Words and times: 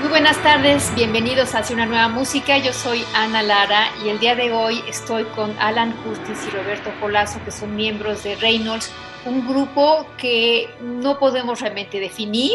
Muy 0.00 0.10
buenas 0.10 0.40
tardes, 0.44 0.94
bienvenidos 0.94 1.56
hacia 1.56 1.74
una 1.74 1.84
nueva 1.84 2.06
música. 2.06 2.56
Yo 2.56 2.72
soy 2.72 3.04
Ana 3.14 3.42
Lara 3.42 3.88
y 4.04 4.10
el 4.10 4.20
día 4.20 4.36
de 4.36 4.52
hoy 4.52 4.80
estoy 4.88 5.24
con 5.24 5.58
Alan 5.58 5.92
Curtis 6.04 6.46
y 6.46 6.50
Roberto 6.50 6.90
Colazo, 7.00 7.44
que 7.44 7.50
son 7.50 7.74
miembros 7.74 8.22
de 8.22 8.36
Reynolds, 8.36 8.92
un 9.24 9.48
grupo 9.48 10.06
que 10.16 10.70
no 10.80 11.18
podemos 11.18 11.60
realmente 11.60 11.98
definir 11.98 12.52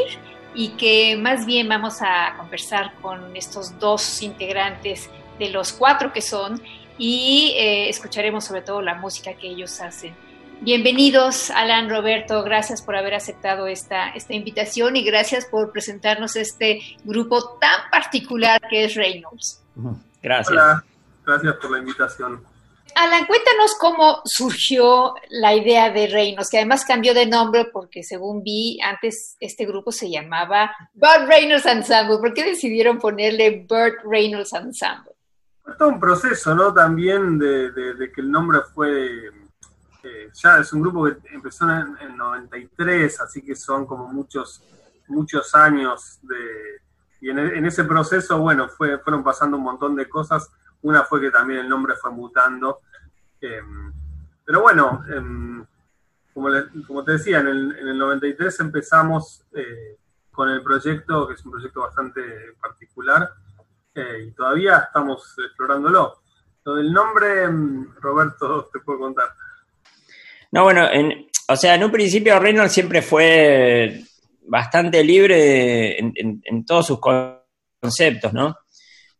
y 0.55 0.69
que 0.69 1.17
más 1.17 1.45
bien 1.45 1.67
vamos 1.67 2.01
a 2.01 2.33
conversar 2.37 2.93
con 3.01 3.35
estos 3.35 3.77
dos 3.77 4.21
integrantes 4.21 5.09
de 5.37 5.49
los 5.49 5.73
cuatro 5.73 6.13
que 6.13 6.21
son 6.21 6.61
y 6.97 7.55
eh, 7.57 7.89
escucharemos 7.89 8.45
sobre 8.45 8.61
todo 8.61 8.81
la 8.81 8.95
música 8.95 9.33
que 9.33 9.47
ellos 9.47 9.81
hacen. 9.81 10.15
Bienvenidos, 10.63 11.51
Alan, 11.51 11.89
Roberto, 11.89 12.41
gracias 12.41 12.81
por 12.81 12.95
haber 12.95 13.15
aceptado 13.15 13.67
esta, 13.67 14.11
esta 14.11 14.33
invitación 14.33 14.95
y 14.95 15.03
gracias 15.03 15.45
por 15.45 15.73
presentarnos 15.73 16.37
este 16.37 16.79
grupo 17.03 17.57
tan 17.59 17.89
particular 17.91 18.61
que 18.69 18.85
es 18.85 18.95
Reynolds. 18.95 19.61
Gracias. 20.21 20.53
Hola, 20.53 20.85
gracias 21.25 21.55
por 21.57 21.69
la 21.69 21.79
invitación. 21.79 22.41
Alan, 22.95 23.25
cuéntanos 23.25 23.75
cómo 23.77 24.21
surgió 24.23 25.15
la 25.31 25.53
idea 25.53 25.91
de 25.91 26.07
Reynolds, 26.07 26.49
que 26.49 26.59
además 26.59 26.85
cambió 26.85 27.13
de 27.13 27.25
nombre 27.25 27.65
porque 27.65 28.01
según 28.01 28.41
vi, 28.41 28.79
antes 28.81 29.35
este 29.41 29.65
grupo 29.65 29.91
se 29.91 30.09
llamaba 30.09 30.73
Burt 30.93 31.27
Reynolds 31.27 31.65
Ensemble. 31.65 32.19
¿Por 32.19 32.33
qué 32.33 32.45
decidieron 32.45 32.99
ponerle 32.99 33.65
Burt 33.67 33.95
Reynolds 34.09 34.53
Ensemble? 34.53 35.11
Fue 35.61 35.75
todo 35.75 35.89
un 35.89 35.99
proceso, 35.99 36.55
¿no? 36.55 36.73
También 36.73 37.37
de, 37.37 37.69
de, 37.73 37.95
de 37.95 38.11
que 38.13 38.21
el 38.21 38.31
nombre 38.31 38.59
fue 38.73 39.42
eh, 40.03 40.29
ya 40.33 40.57
es 40.59 40.73
un 40.73 40.81
grupo 40.81 41.05
que 41.05 41.17
empezó 41.33 41.69
en 41.69 41.95
el 42.01 42.17
93, 42.17 43.21
así 43.21 43.41
que 43.41 43.55
son 43.55 43.85
como 43.85 44.07
muchos, 44.07 44.61
muchos 45.07 45.55
años 45.55 46.19
de... 46.23 46.81
Y 47.21 47.29
en, 47.29 47.65
ese 47.65 47.85
proceso, 47.85 48.37
bueno, 48.39 48.67
fue, 48.67 48.99
fueron 48.99 49.23
pasando 49.23 49.55
un 49.55 49.63
montón 49.63 49.95
de 49.95 50.09
cosas. 50.09 50.51
Una 50.81 51.05
fue 51.05 51.21
que 51.21 51.31
también 51.31 51.61
el 51.61 51.69
nombre 51.69 51.95
fue 51.95 52.11
mutando. 52.11 52.81
Eh, 53.39 53.61
pero 54.43 54.61
bueno, 54.61 55.05
eh, 55.07 55.65
como, 56.33 56.49
como, 56.85 57.03
te 57.05 57.13
decía, 57.13 57.39
en 57.39 57.47
el, 57.47 57.79
en 57.79 57.87
el 57.87 57.97
93 57.97 58.59
empezamos 58.59 59.45
eh, 59.53 59.97
con 60.33 60.49
el 60.49 60.61
proyecto, 60.61 61.25
que 61.25 61.35
es 61.35 61.45
un 61.45 61.51
proyecto 61.51 61.79
bastante 61.79 62.21
particular, 62.61 63.31
y 63.95 64.31
todavía 64.31 64.79
estamos 64.79 65.35
explorándolo. 65.37 66.23
Lo 66.65 66.75
del 66.75 66.91
nombre, 66.91 67.47
Roberto, 68.01 68.69
te 68.73 68.79
puedo 68.79 68.99
contar. 68.99 69.29
No, 70.53 70.65
bueno, 70.65 70.87
en, 70.87 71.25
o 71.47 71.55
sea, 71.55 71.73
en 71.73 71.83
un 71.83 71.91
principio 71.91 72.37
Reynolds 72.37 72.73
siempre 72.73 73.01
fue 73.01 74.03
bastante 74.45 75.03
libre 75.03 75.97
en, 75.97 76.63
todos 76.63 76.85
sus 76.85 76.99
conceptos, 76.99 78.33
¿no? 78.33 78.55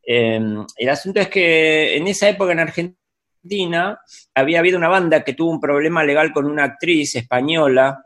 Eh, 0.06 0.40
el 0.78 0.90
asunto 0.90 1.22
es 1.22 1.30
que 1.30 1.98
en 1.98 2.06
esa 2.06 2.30
época 2.30 2.52
en 2.52 2.60
Argentina 2.60 4.00
había 4.36 4.60
habido 4.60 4.78
una 4.78 4.90
banda 4.90 5.24
que 5.24 5.34
tuvo 5.34 5.50
un 5.50 5.60
problema 5.60 6.04
legal 6.04 6.32
con 6.32 6.46
una 6.46 6.66
actriz 6.66 7.16
española. 7.16 8.06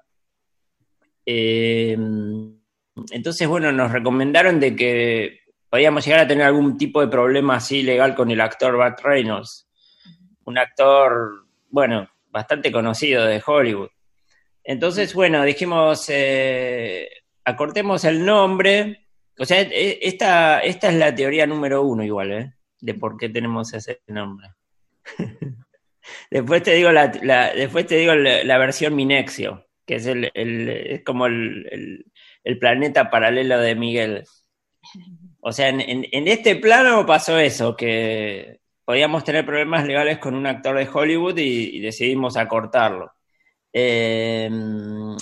Eh, 1.26 1.98
entonces, 3.12 3.46
bueno, 3.46 3.74
nos 3.74 3.92
recomendaron 3.92 4.58
de 4.58 4.74
que 4.74 5.40
podíamos 5.70 6.06
llegar 6.06 6.22
a 6.22 6.28
tener 6.30 6.46
algún 6.46 6.78
tipo 6.78 7.02
de 7.02 7.10
problema 7.10 7.58
así 7.58 7.84
legal 7.84 8.16
con 8.16 8.32
el 8.32 8.40
actor 8.40 8.78
Bat 8.78 9.02
Reynolds. 9.02 9.68
Un 10.46 10.58
actor, 10.58 11.46
bueno, 11.70 12.08
bastante 12.38 12.72
conocido 12.72 13.26
de 13.26 13.42
Hollywood. 13.44 13.90
Entonces, 14.64 15.14
bueno, 15.16 15.44
dijimos, 15.44 16.06
eh, 16.10 17.10
acortemos 17.44 18.04
el 18.06 18.24
nombre. 18.24 19.08
O 19.40 19.46
sea, 19.46 19.62
esta, 19.62 20.60
esta 20.60 20.90
es 20.90 20.96
la 20.96 21.16
teoría 21.16 21.48
número 21.48 21.82
uno 21.82 22.04
igual, 22.04 22.32
¿eh? 22.32 22.54
De 22.80 22.94
por 22.94 23.18
qué 23.18 23.30
tenemos 23.30 23.74
ese 23.74 24.02
nombre. 24.06 24.50
después 26.32 26.62
te 26.62 26.76
digo 26.76 26.92
la, 26.92 27.12
la 27.24 27.54
después 27.54 27.88
te 27.88 27.96
digo 27.96 28.14
la, 28.14 28.44
la, 28.44 28.58
versión 28.60 28.96
Minexio, 28.96 29.66
que 29.86 29.96
es, 29.96 30.06
el, 30.06 30.30
el 30.36 30.70
es 30.70 31.04
como 31.04 31.26
el, 31.26 32.06
el, 32.44 32.60
planeta 32.60 33.10
paralelo 33.10 33.60
de 33.60 33.74
Miguel. 33.74 34.26
O 35.40 35.52
sea, 35.52 35.70
en, 35.70 35.82
en, 35.82 36.06
en 36.12 36.28
este 36.28 36.56
plano 36.56 37.06
pasó 37.06 37.40
eso, 37.40 37.76
que 37.76 38.60
podíamos 38.88 39.26
tener 39.26 39.46
problemas 39.46 39.86
legales 39.86 40.18
con 40.18 40.34
un 40.34 40.48
actor 40.48 40.78
de 40.78 40.88
Hollywood 40.88 41.38
y, 41.40 41.82
decidimos 41.82 42.38
acortarlo. 42.38 43.12
Eh, 43.74 44.50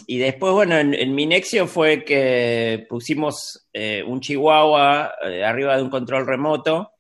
y 0.06 0.20
después, 0.20 0.54
bueno, 0.54 0.78
en, 0.78 0.94
en, 0.94 1.16
mi 1.16 1.26
nexio 1.26 1.66
fue 1.66 2.06
que 2.06 2.86
pusimos 2.88 3.68
eh, 3.74 4.04
un 4.06 4.22
chihuahua 4.22 5.16
eh, 5.24 5.44
arriba 5.44 5.76
de 5.76 5.82
un 5.82 5.90
control 5.90 6.28
remoto 6.28 6.92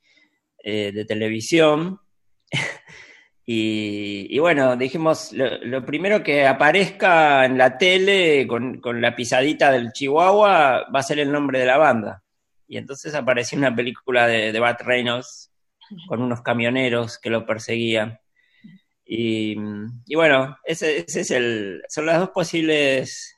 de 0.63 1.05
televisión. 1.05 1.99
y, 3.45 4.39
bueno, 4.39 4.75
dijimos, 4.75 5.33
lo, 5.33 5.59
lo, 5.59 5.85
primero 5.85 6.23
que 6.23 6.47
aparezca 6.47 7.45
en 7.45 7.59
la 7.59 7.77
tele 7.77 8.47
con, 8.47 8.81
con 8.81 8.99
la 8.99 9.15
pisadita 9.15 9.71
del 9.71 9.91
chihuahua 9.91 10.87
va 10.89 10.99
a 10.99 11.03
ser 11.03 11.19
el 11.19 11.31
nombre 11.31 11.59
de 11.59 11.67
la 11.67 11.77
banda. 11.77 12.23
Y 12.67 12.77
entonces 12.77 13.13
apareció 13.13 13.55
una 13.59 13.75
película 13.75 14.25
de, 14.25 14.51
de 14.51 14.59
Bat 14.59 14.81
Reynolds 14.81 15.51
con 16.07 16.21
unos 16.21 16.41
camioneros 16.41 17.17
que 17.17 17.29
lo 17.29 17.45
perseguían. 17.45 18.19
Y, 19.05 19.55
y 20.07 20.15
bueno, 20.15 20.57
ese, 20.63 20.99
ese, 20.99 21.21
es 21.21 21.31
el, 21.31 21.83
son 21.87 22.07
las 22.07 22.19
dos 22.19 22.29
posibles, 22.29 23.35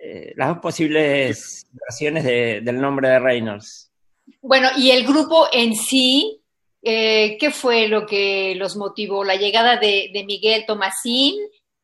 eh, 0.00 0.32
las 0.36 0.48
dos 0.48 0.58
posibles 0.58 1.66
versiones 1.72 2.24
de, 2.24 2.60
del 2.60 2.80
nombre 2.80 3.08
de 3.08 3.18
Reynolds. 3.18 3.90
Bueno, 4.40 4.68
y 4.76 4.90
el 4.90 5.04
grupo 5.04 5.48
en 5.52 5.74
sí, 5.74 6.40
eh, 6.82 7.36
¿qué 7.40 7.50
fue 7.50 7.88
lo 7.88 8.06
que 8.06 8.54
los 8.56 8.76
motivó? 8.76 9.24
La 9.24 9.34
llegada 9.34 9.78
de, 9.78 10.10
de 10.12 10.24
Miguel 10.24 10.64
Tomasín, 10.64 11.34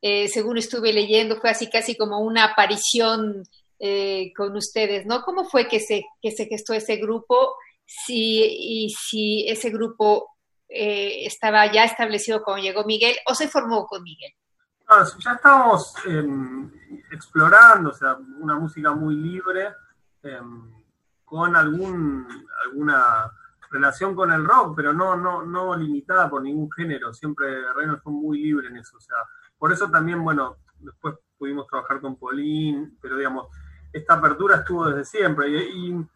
eh, 0.01 0.29
según 0.29 0.59
estuve 0.59 0.93
leyendo, 0.93 1.41
fue 1.41 1.51
así 1.51 1.69
casi 1.69 1.97
como 1.97 2.21
una 2.21 2.45
aparición 2.45 3.45
con 4.35 4.57
ustedes, 4.57 5.05
¿no? 5.05 5.21
¿Cómo 5.21 5.45
fue 5.45 5.69
que 5.69 5.79
se, 5.79 6.05
que 6.23 6.31
se 6.31 6.47
gestó 6.47 6.73
ese 6.73 6.97
grupo? 6.97 7.55
Si, 7.85 8.43
y 8.43 8.91
si 8.91 9.49
ese 9.49 9.71
grupo 9.71 10.35
eh, 10.69 11.27
estaba 11.27 11.71
ya 11.71 11.85
establecido 11.85 12.43
cuando 12.43 12.63
llegó 12.63 12.85
Miguel 12.85 13.17
o 13.27 13.35
se 13.35 13.49
formó 13.49 13.87
con 13.87 14.03
Miguel. 14.03 14.33
No, 14.89 14.97
ya 15.19 15.33
estábamos 15.33 15.95
eh, 16.07 16.27
explorando, 17.13 17.91
o 17.91 17.95
sea, 17.95 18.17
una 18.41 18.59
música 18.59 18.93
muy 18.93 19.15
libre, 19.15 19.73
eh, 20.23 20.41
con 21.25 21.57
algún, 21.57 22.27
alguna 22.67 23.31
relación 23.71 24.15
con 24.15 24.33
el 24.33 24.45
rock, 24.45 24.75
pero 24.77 24.93
no, 24.93 25.17
no, 25.17 25.45
no 25.45 25.77
limitada 25.77 26.29
por 26.29 26.43
ningún 26.43 26.71
género, 26.73 27.15
siempre 27.15 27.47
Reynolds 27.73 28.03
fue 28.03 28.13
muy 28.13 28.43
libre 28.43 28.69
en 28.69 28.77
eso, 28.77 28.97
o 28.97 29.01
sea, 29.01 29.17
por 29.59 29.73
eso 29.73 29.91
también, 29.91 30.23
bueno, 30.23 30.57
después 30.79 31.15
pudimos 31.39 31.67
trabajar 31.67 32.01
con 32.01 32.17
Paulín, 32.17 32.99
pero 33.01 33.17
digamos, 33.17 33.49
esta 33.93 34.15
apertura 34.15 34.57
estuvo 34.57 34.87
desde 34.87 35.05
siempre, 35.05 35.49
y, 35.49 35.91
y 35.91 36.07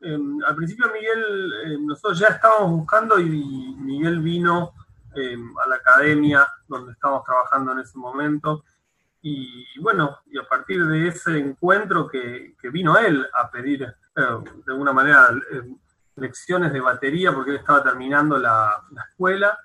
eh, 0.00 0.18
al 0.46 0.56
principio 0.56 0.90
Miguel, 0.92 1.52
eh, 1.66 1.78
nosotros 1.80 2.18
ya 2.18 2.28
estábamos 2.28 2.70
buscando 2.70 3.18
y 3.18 3.74
Miguel 3.78 4.20
vino 4.20 4.72
eh, 5.14 5.36
a 5.62 5.68
la 5.68 5.76
academia 5.76 6.46
donde 6.66 6.92
estábamos 6.92 7.24
trabajando 7.24 7.72
en 7.72 7.80
ese 7.80 7.98
momento. 7.98 8.64
Y 9.22 9.78
bueno, 9.80 10.18
y 10.26 10.38
a 10.38 10.48
partir 10.48 10.86
de 10.86 11.08
ese 11.08 11.38
encuentro 11.38 12.08
que, 12.08 12.56
que 12.58 12.70
vino 12.70 12.96
él 12.96 13.26
a 13.34 13.50
pedir 13.50 13.94
de 14.14 14.72
alguna 14.72 14.92
manera, 14.92 15.28
lecciones 16.16 16.72
de 16.72 16.80
batería 16.80 17.32
porque 17.32 17.52
él 17.52 17.56
estaba 17.56 17.82
terminando 17.82 18.38
la, 18.38 18.82
escuela. 19.10 19.58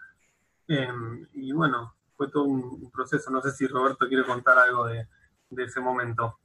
y 0.67 1.51
bueno, 1.51 1.95
fue 2.15 2.29
todo 2.29 2.43
un, 2.43 2.91
proceso. 2.91 3.31
No 3.31 3.41
sé 3.41 3.51
si 3.51 3.67
Roberto 3.67 4.07
quiere 4.07 4.25
contar 4.25 4.57
algo 4.57 4.85
de, 4.85 5.07
ese 5.57 5.79
momento. 5.79 6.39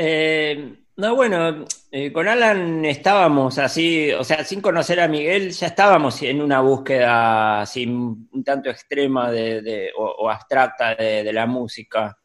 Eh, 0.00 0.76
no, 0.96 1.16
bueno, 1.16 1.64
eh, 1.90 2.12
con 2.12 2.28
Alan 2.28 2.84
estábamos 2.84 3.58
así, 3.58 4.12
o 4.12 4.22
sea, 4.22 4.44
sin 4.44 4.60
conocer 4.60 5.00
a 5.00 5.08
Miguel, 5.08 5.50
ya 5.50 5.66
estábamos 5.66 6.22
en 6.22 6.40
una 6.40 6.60
búsqueda 6.60 7.62
así 7.62 7.84
un 7.86 8.44
tanto 8.44 8.70
extrema 8.70 9.30
de, 9.32 9.90
o, 9.96 10.30
abstracta 10.30 10.94
de, 10.94 11.32
la 11.32 11.46
música. 11.46 12.16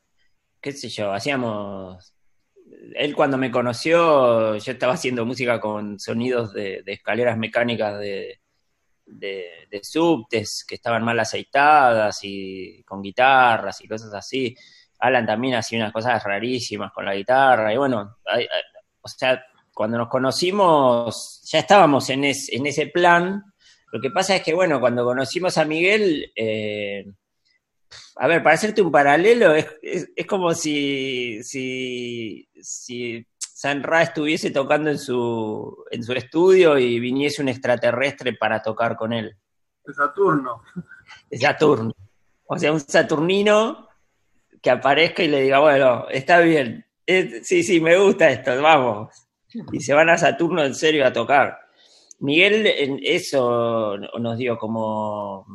¿Qué 0.61 0.71
sé 0.71 0.89
yo? 0.89 1.11
Hacíamos. 1.13 2.13
Él 2.95 3.15
cuando 3.15 3.37
me 3.37 3.51
conoció, 3.51 4.57
yo 4.57 4.71
estaba 4.71 4.93
haciendo 4.93 5.25
música 5.25 5.59
con 5.59 5.99
sonidos 5.99 6.53
de 6.53 6.83
escaleras 6.87 7.37
mecánicas 7.37 7.99
de, 7.99 8.39
de, 9.05 9.81
subtes 9.83 10.65
que 10.67 10.75
estaban 10.75 11.03
mal 11.03 11.19
aceitadas 11.19 12.19
y 12.23 12.83
con 12.83 13.01
guitarras 13.01 13.81
y 13.81 13.87
cosas 13.87 14.13
así. 14.13 14.55
Alan 15.03 15.25
también 15.25 15.55
hacía 15.55 15.79
unas 15.79 15.91
cosas 15.91 16.23
rarísimas 16.23 16.93
con 16.93 17.03
la 17.03 17.13
guitarra 17.13 17.73
y 17.73 17.77
bueno, 17.77 18.19
o 19.01 19.07
sea, 19.09 19.45
cuando 19.73 19.97
nos 19.97 20.07
conocimos 20.07 21.41
ya 21.43 21.59
estábamos 21.59 22.09
en, 22.09 22.23
en 22.23 22.65
ese 22.65 22.87
plan. 22.87 23.43
Lo 23.91 23.99
que 23.99 24.09
pasa 24.09 24.37
es 24.37 24.41
que, 24.41 24.53
bueno, 24.53 24.79
cuando 24.79 25.03
conocimos 25.03 25.57
a 25.57 25.65
Miguel, 25.65 26.31
eh, 26.35 27.05
a 28.15 28.27
ver, 28.27 28.41
para 28.41 28.55
hacerte 28.55 28.81
un 28.81 28.91
paralelo, 28.91 29.53
es, 29.53 29.67
es, 30.15 30.25
como 30.25 30.53
si, 30.53 31.43
si, 31.43 32.47
si 32.61 33.27
San 33.37 33.83
Ra 33.83 34.03
estuviese 34.03 34.51
tocando 34.51 34.89
en 34.89 34.97
su, 34.97 35.83
en 35.91 36.01
su 36.01 36.13
estudio 36.13 36.77
y 36.77 36.99
viniese 36.99 37.41
un 37.41 37.49
extraterrestre 37.49 38.33
para 38.33 38.63
tocar 38.63 38.95
con 38.95 39.11
él. 39.11 39.35
Saturno. 39.93 40.63
El 41.29 41.39
Saturno. 41.41 41.93
O 42.45 42.57
sea, 42.57 42.71
un 42.71 42.79
Saturnino 42.79 43.89
que 44.63 44.71
aparezca 44.71 45.21
y 45.21 45.27
le 45.27 45.41
diga, 45.41 45.59
bueno, 45.59 46.07
está 46.09 46.39
bien, 46.39 46.85
sí, 47.05 47.63
sí, 47.63 47.81
me 47.81 47.97
gusta 47.97 48.29
esto, 48.29 48.59
vamos. 48.61 49.13
Y 49.73 49.81
se 49.81 49.93
van 49.93 50.09
a 50.09 50.17
Saturno 50.17 50.63
en 50.63 50.73
serio 50.73 51.05
a 51.05 51.11
tocar. 51.11 51.59
Miguel 52.19 52.65
en 52.65 52.99
eso 53.03 53.97
nos 53.97 54.37
dio 54.37 54.57
como, 54.57 55.45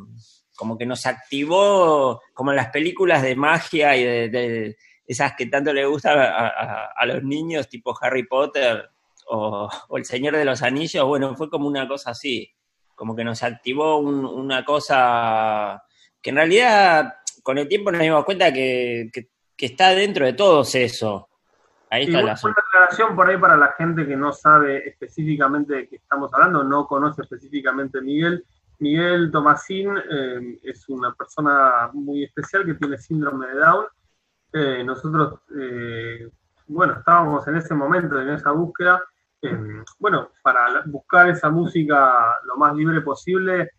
como 0.55 0.77
que 0.77 0.85
nos 0.85 1.07
activó, 1.07 2.21
como 2.33 2.51
en 2.51 2.57
las 2.57 2.69
películas 2.69 3.23
de 3.23 3.35
magia 3.35 3.97
y 3.97 4.03
de 4.29 4.77
esas 5.09 5.33
que 5.35 5.47
tanto 5.47 5.73
le 5.73 5.87
gustan 5.87 6.19
a, 6.19 7.05
los 7.07 7.23
niños, 7.23 7.67
tipo 7.67 7.97
Harry 7.99 8.27
Potter 8.27 8.91
o, 9.27 9.67
El 9.97 10.05
Señor 10.05 10.37
de 10.37 10.45
los 10.45 10.61
Anillos, 10.61 11.03
bueno, 11.07 11.35
fue 11.35 11.49
como 11.49 11.67
una 11.67 11.87
cosa 11.87 12.11
así, 12.11 12.53
como 12.93 13.15
que 13.15 13.23
nos 13.23 13.41
activó 13.41 13.97
una 13.97 14.63
cosa 14.63 15.83
que 16.21 16.29
en 16.29 16.35
realidad 16.35 17.15
con 17.49 17.57
el 17.57 17.67
tiempo 17.67 17.91
nos 17.91 18.01
dimos 18.01 18.23
cuenta 18.25 18.53
que, 18.53 19.09
está 19.57 19.89
dentro 19.95 20.23
de 20.23 20.33
todos 20.33 20.75
eso. 20.75 21.27
Ahí 21.89 22.03
está 22.03 22.21
la 22.21 22.37
una 22.43 22.53
aclaración 22.55 23.15
por 23.15 23.27
ahí 23.27 23.39
para 23.39 23.57
la 23.57 23.71
gente 23.71 24.05
que 24.05 24.15
no 24.15 24.31
sabe 24.31 24.87
específicamente 24.87 25.73
de 25.73 25.87
qué 25.87 25.95
estamos 25.95 26.31
hablando, 26.31 26.63
no 26.63 26.85
conoce 26.85 27.23
específicamente 27.23 28.01
Miguel. 28.01 28.45
Miguel 28.77 29.31
Tomasín 29.31 29.97
eh, 29.97 30.59
es 30.61 30.87
una 30.89 31.11
persona 31.15 31.89
muy 31.91 32.23
especial 32.23 32.67
que 32.67 32.75
tiene 32.75 32.99
síndrome 32.99 33.47
de 33.47 33.55
Down 33.55 33.85
eh, 34.53 34.83
nosotros, 34.83 35.39
eh, 35.59 36.29
bueno, 36.67 36.99
estábamos 36.99 37.47
en 37.47 37.55
ese 37.55 37.73
momento, 37.73 38.21
en 38.21 38.29
esa 38.29 38.51
búsqueda, 38.51 39.01
bueno, 39.97 40.29
para 40.43 40.83
buscar 40.85 41.29
esa 41.29 41.49
música 41.49 42.35
lo 42.45 42.57
más 42.57 42.75
libre 42.75 43.01
posible, 43.01 43.71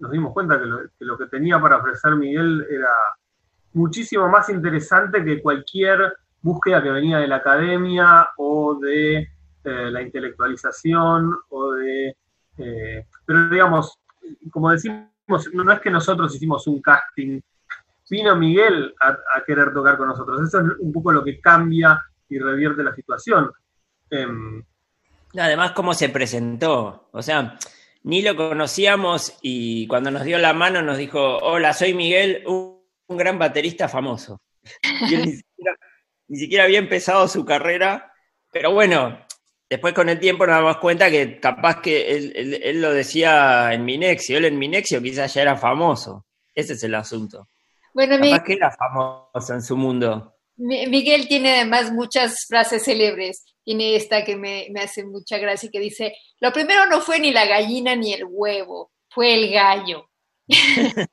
nos 0.00 0.10
dimos 0.10 0.32
cuenta 0.32 0.58
que 0.58 1.04
lo, 1.04 1.18
que 1.18 1.26
tenía 1.26 1.60
para 1.60 1.76
ofrecer 1.76 2.16
Miguel 2.16 2.66
era 2.68 2.90
muchísimo 3.72 4.28
más 4.28 4.48
interesante 4.48 5.24
que 5.24 5.42
cualquier 5.42 6.16
búsqueda 6.40 6.82
que 6.82 6.90
venía 6.90 7.18
de 7.18 7.28
la 7.28 7.36
academia 7.36 8.28
o 8.36 8.78
de 8.78 9.18
eh, 9.64 9.90
la 9.90 10.02
intelectualización 10.02 11.34
o 11.48 11.72
de... 11.72 12.16
pero 13.24 13.48
digamos, 13.48 13.98
como 14.50 14.70
decimos, 14.70 15.08
no 15.52 15.72
es 15.72 15.80
que 15.80 15.90
nosotros 15.90 16.34
hicimos 16.34 16.66
un 16.66 16.82
casting 16.82 17.40
vino 18.14 18.36
Miguel 18.36 18.94
a, 19.00 19.42
querer 19.44 19.72
tocar 19.72 19.96
con 19.96 20.08
nosotros. 20.08 20.46
Eso 20.46 20.60
es 20.60 20.66
un 20.78 20.92
poco 20.92 21.12
lo 21.12 21.24
que 21.24 21.40
cambia 21.40 22.00
y 22.28 22.38
revierte 22.38 22.82
la 22.82 22.94
situación. 22.94 23.50
Em, 24.10 24.62
Además, 25.36 25.72
cómo 25.72 25.94
se 25.94 26.08
presentó. 26.10 27.08
O 27.12 27.22
sea, 27.22 27.58
ni 28.04 28.20
lo 28.22 28.36
conocíamos 28.36 29.38
y 29.40 29.86
cuando 29.86 30.10
nos 30.10 30.24
dio 30.24 30.38
la 30.38 30.52
mano 30.52 30.82
nos 30.82 30.98
dijo, 30.98 31.38
hola, 31.38 31.72
soy 31.72 31.94
Miguel, 31.94 32.44
un, 32.46 32.74
gran 33.08 33.38
baterista 33.38 33.88
famoso. 33.88 34.40
Y 35.10 35.14
él 35.14 35.42
ni 36.28 36.38
siquiera, 36.38 36.64
había 36.64 36.78
empezado 36.78 37.28
su 37.28 37.44
carrera, 37.44 38.12
pero 38.50 38.72
bueno, 38.72 39.18
después 39.68 39.92
con 39.94 40.08
el 40.08 40.18
tiempo 40.18 40.46
nos 40.46 40.56
damos 40.56 40.78
cuenta 40.78 41.10
que 41.10 41.38
capaz 41.38 41.80
que 41.80 42.16
él, 42.16 42.80
lo 42.80 42.92
decía 42.92 43.72
en 43.72 43.84
Minexio, 43.84 44.38
él 44.38 44.46
en 44.46 44.58
Minexio 44.58 45.02
quizás 45.02 45.34
ya 45.34 45.42
era 45.42 45.56
famoso. 45.56 46.26
Ese 46.54 46.74
es 46.74 46.84
el 46.84 46.94
asunto. 46.94 47.48
Bueno, 47.92 48.18
Miguel, 48.18 48.42
que 48.42 48.54
era 48.54 48.70
famoso 48.70 49.54
en 49.54 49.62
su 49.62 49.76
mundo. 49.76 50.34
Miguel 50.56 51.28
tiene 51.28 51.56
además 51.56 51.92
muchas 51.92 52.46
frases 52.46 52.84
célebres. 52.84 53.53
Tiene 53.64 53.96
esta 53.96 54.24
que 54.24 54.36
me, 54.36 54.68
hace 54.80 55.04
mucha 55.04 55.38
gracia 55.38 55.70
que 55.72 55.80
dice, 55.80 56.14
lo 56.40 56.52
primero 56.52 56.86
no 56.86 57.00
fue 57.00 57.18
ni 57.18 57.32
la 57.32 57.46
gallina 57.46 57.96
ni 57.96 58.12
el 58.12 58.24
huevo, 58.28 58.92
fue 59.08 59.34
el 59.34 59.50
gallo. 59.50 60.10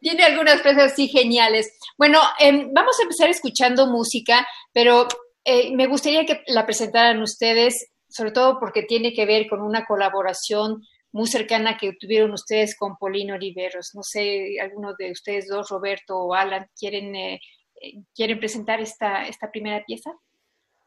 tiene 0.00 0.24
algunas 0.24 0.62
frases 0.62 0.92
así 0.92 1.08
geniales. 1.08 1.76
Bueno, 1.98 2.20
em, 2.38 2.72
vamos 2.72 2.98
a 2.98 3.02
empezar 3.02 3.28
escuchando 3.30 3.86
música, 3.86 4.46
pero 4.72 5.08
eh, 5.44 5.74
me 5.74 5.86
gustaría 5.86 6.24
que 6.24 6.42
la 6.46 6.66
presentaran 6.66 7.20
ustedes, 7.20 7.90
sobre 8.08 8.30
todo 8.30 8.58
porque 8.60 8.82
tiene 8.82 9.12
que 9.12 9.26
ver 9.26 9.48
con 9.48 9.60
una 9.60 9.84
colaboración 9.84 10.82
muy 11.12 11.26
cercana 11.26 11.76
que 11.76 11.92
tuvieron 11.92 12.32
ustedes 12.32 12.76
con 12.76 12.96
Polino 12.96 13.34
Oliveros. 13.34 13.94
No 13.94 14.02
sé, 14.02 14.56
algunos 14.60 14.96
de 14.96 15.12
ustedes 15.12 15.46
dos, 15.46 15.68
Roberto 15.68 16.18
o 16.18 16.34
Alan, 16.34 16.68
¿quieren, 16.78 17.14
eh, 17.14 17.40
eh, 17.80 17.94
¿quieren 18.14 18.38
presentar 18.38 18.80
esta, 18.80 19.26
esta 19.26 19.50
primera 19.50 19.84
pieza? 19.84 20.10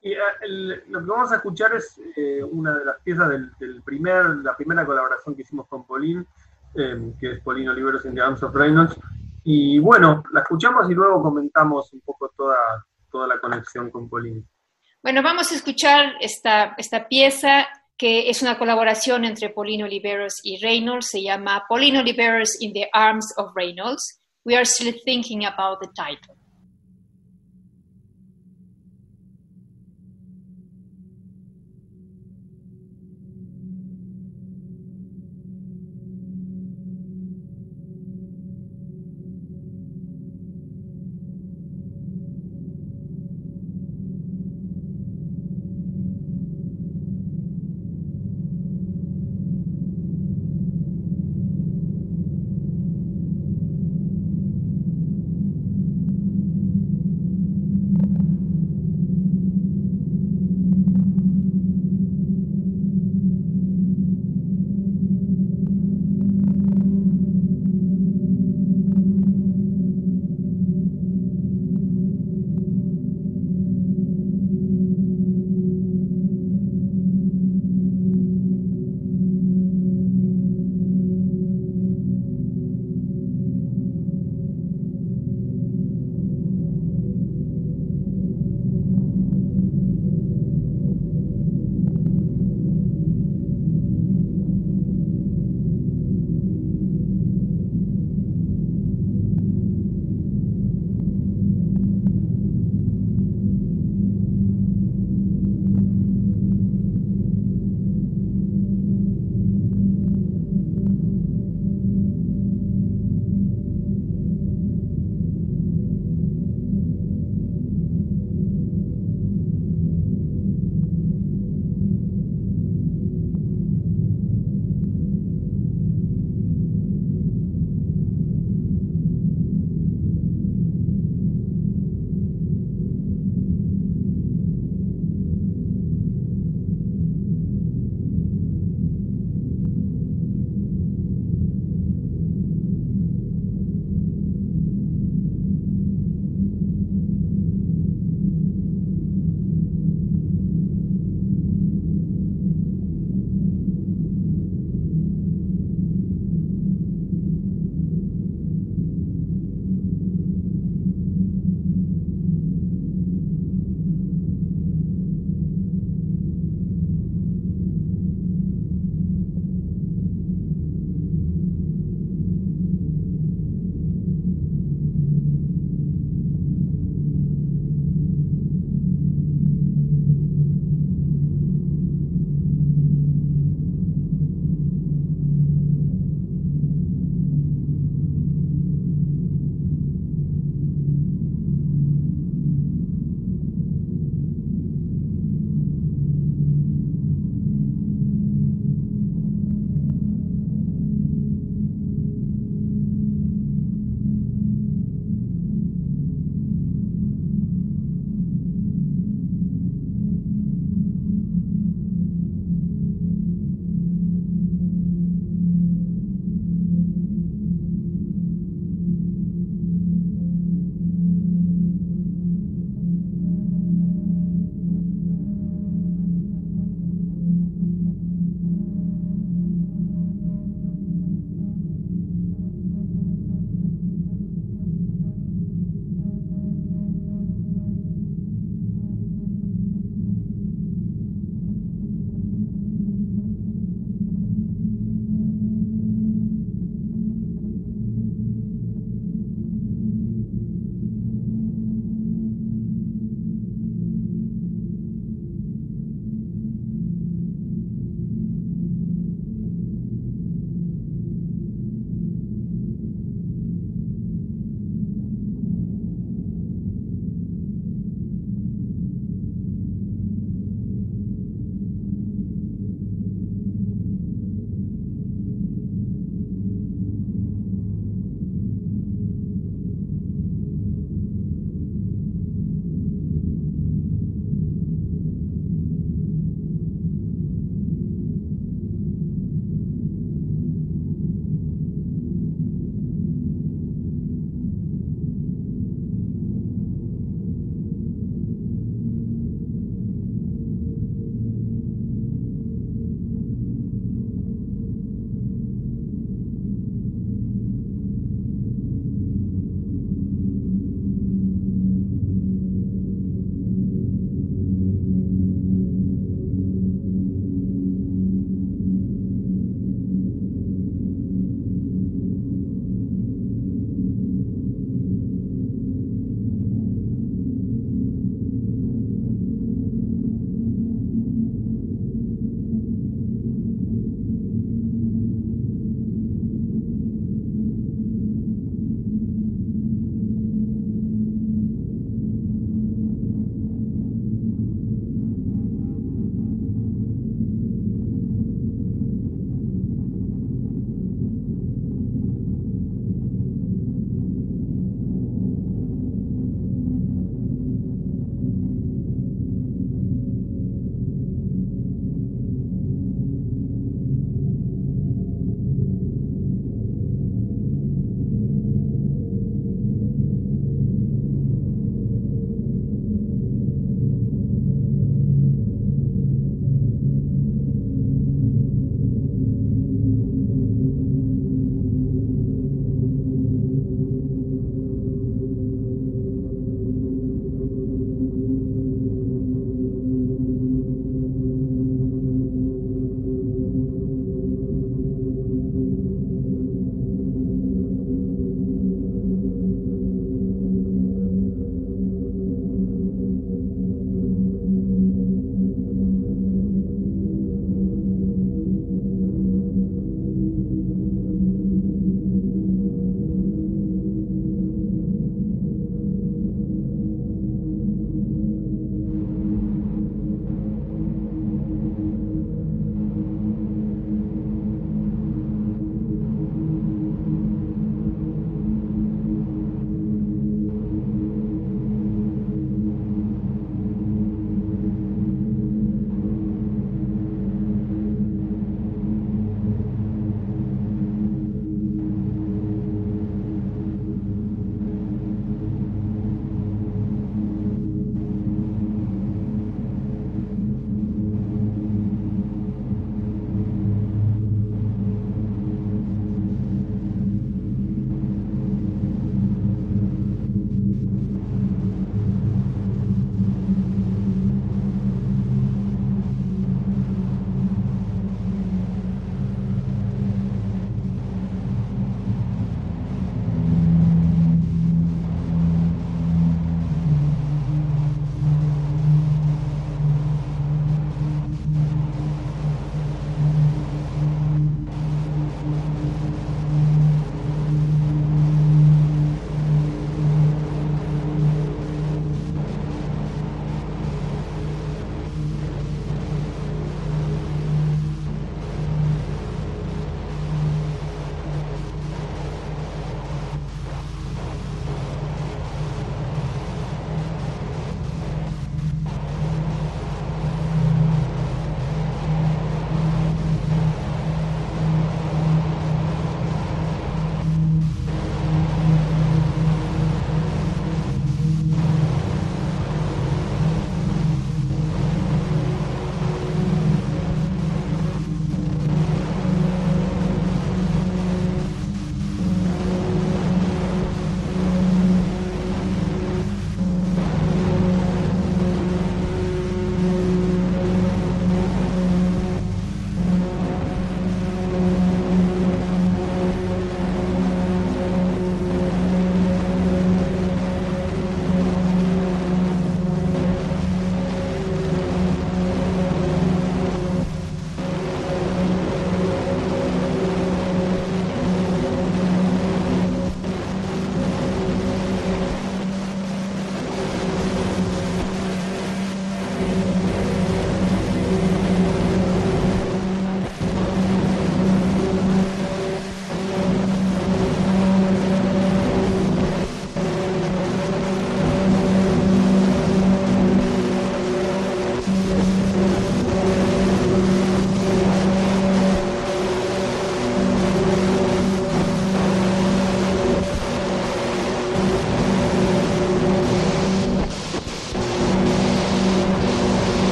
Y, 0.00 0.12
eh, 0.12 0.16
lo 0.88 1.00
que 1.00 1.06
vamos 1.06 1.32
a 1.32 1.36
escuchar 1.36 1.74
es 1.74 2.00
una 2.50 2.76
de 2.78 2.84
las 2.84 3.00
piezas 3.02 3.28
del, 3.28 3.82
primer, 3.82 4.26
la 4.36 4.56
primera 4.56 4.86
colaboración 4.86 5.34
que 5.34 5.42
hicimos 5.42 5.66
con 5.68 5.86
Polín, 5.86 6.26
que 6.74 7.32
es 7.32 7.40
Polino 7.40 7.72
Oliveros 7.72 8.04
en 8.04 8.14
The 8.14 8.20
Arms 8.20 8.42
of 8.42 8.54
Reynolds. 8.54 8.96
Y 9.44 9.78
bueno, 9.78 10.22
la 10.32 10.40
escuchamos 10.40 10.90
y 10.90 10.94
luego 10.94 11.22
comentamos 11.22 11.92
un 11.92 12.00
poco 12.00 12.32
toda, 12.36 12.56
toda 13.10 13.26
la 13.26 13.40
conexión 13.40 13.90
con 13.90 14.08
Polín. 14.08 14.46
Bueno, 15.02 15.22
vamos 15.22 15.50
a 15.52 15.54
escuchar 15.54 16.14
esta, 16.20 16.74
esta 16.76 17.08
pieza 17.08 17.66
que 17.96 18.30
es 18.30 18.42
una 18.42 18.56
colaboración 18.56 19.24
entre 19.24 19.50
Pauline 19.50 19.84
Oliveros 19.84 20.34
y 20.44 20.58
Reynolds, 20.58 21.08
se 21.10 21.22
llama 21.22 21.64
Pauline 21.68 21.98
Oliveros 21.98 22.56
in 22.60 22.72
the 22.72 22.88
Arms 22.92 23.34
of 23.36 23.50
Reynolds. 23.56 24.20
We 24.44 24.54
are 24.54 24.64
still 24.64 24.94
thinking 25.04 25.44
about 25.44 25.80
the 25.80 25.88
title. 25.96 26.36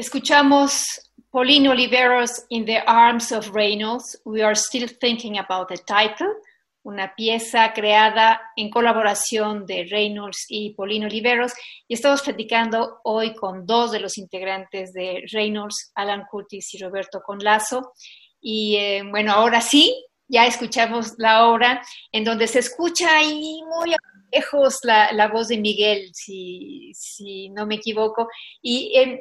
Escuchamos 0.00 1.12
Pauline 1.30 1.68
Oliveros 1.68 2.46
in 2.48 2.64
the 2.64 2.78
Arms 2.86 3.32
of 3.32 3.50
Reynolds. 3.54 4.18
We 4.24 4.40
are 4.40 4.54
still 4.54 4.88
thinking 4.88 5.36
about 5.36 5.68
the 5.68 5.76
title, 5.76 6.36
una 6.82 7.14
pieza 7.14 7.74
creada 7.74 8.40
en 8.56 8.70
colaboración 8.70 9.66
de 9.66 9.84
Reynolds 9.90 10.46
y 10.48 10.70
Pauline 10.70 11.04
Oliveros. 11.04 11.52
Y 11.86 11.92
estamos 11.92 12.22
platicando 12.22 13.00
hoy 13.04 13.34
con 13.34 13.66
dos 13.66 13.92
de 13.92 14.00
los 14.00 14.16
integrantes 14.16 14.94
de 14.94 15.22
Reynolds, 15.30 15.92
Alan 15.94 16.24
Curtis 16.30 16.72
y 16.72 16.78
Roberto 16.78 17.20
Conlazo. 17.20 17.92
Y 18.40 18.76
eh, 18.76 19.02
bueno, 19.06 19.32
ahora 19.32 19.60
sí, 19.60 20.02
ya 20.28 20.46
escuchamos 20.46 21.12
la 21.18 21.46
obra 21.46 21.82
en 22.10 22.24
donde 22.24 22.46
se 22.46 22.60
escucha 22.60 23.18
ahí 23.18 23.60
muy 23.66 23.94
lejos 24.32 24.78
la, 24.82 25.28
voz 25.28 25.48
de 25.48 25.58
Miguel, 25.58 26.10
si, 26.14 26.90
si 26.94 27.50
no 27.50 27.66
me 27.66 27.74
equivoco. 27.74 28.28
Y 28.62 28.92
en, 28.94 29.20